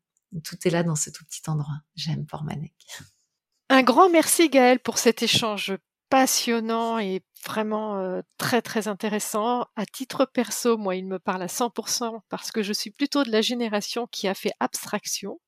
[0.45, 1.77] tout est là dans ce tout petit endroit.
[1.95, 2.73] J'aime Port-Manec.
[3.69, 5.77] Un grand merci Gaëlle pour cet échange
[6.09, 9.67] passionnant et vraiment euh, très très intéressant.
[9.77, 13.31] À titre perso, moi, il me parle à 100% parce que je suis plutôt de
[13.31, 15.39] la génération qui a fait abstraction.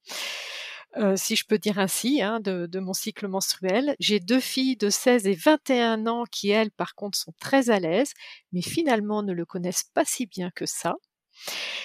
[0.96, 3.94] Euh, si je peux dire ainsi, hein, de, de, mon cycle menstruel.
[4.00, 7.78] J'ai deux filles de 16 et 21 ans qui, elles, par contre, sont très à
[7.78, 8.12] l'aise,
[8.52, 10.94] mais finalement ne le connaissent pas si bien que ça.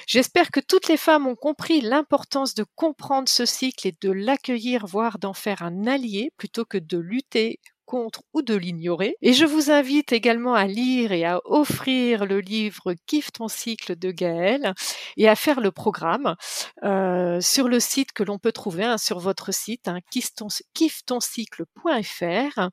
[0.08, 4.86] J'espère que toutes les femmes ont compris l'importance de comprendre ce cycle et de l'accueillir,
[4.86, 9.16] voire d'en faire un allié, plutôt que de lutter contre ou de l'ignorer.
[9.22, 13.96] Et je vous invite également à lire et à offrir le livre Kiffe ton cycle
[13.96, 14.74] de Gaël
[15.18, 16.36] et à faire le programme
[16.84, 20.00] euh, sur le site que l'on peut trouver hein, sur votre site, hein,
[20.74, 22.70] kiffetoncycle.fr.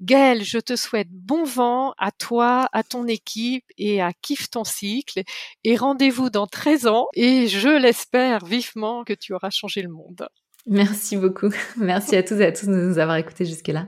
[0.00, 4.64] Gaël, je te souhaite bon vent à toi, à ton équipe et à Kiffe ton
[4.64, 5.22] cycle
[5.64, 10.28] et rendez-vous dans 13 ans et je l'espère vivement que tu auras changé le monde.
[10.66, 11.50] Merci beaucoup.
[11.76, 13.86] Merci à tous et à tous de nous avoir écoutés jusque-là.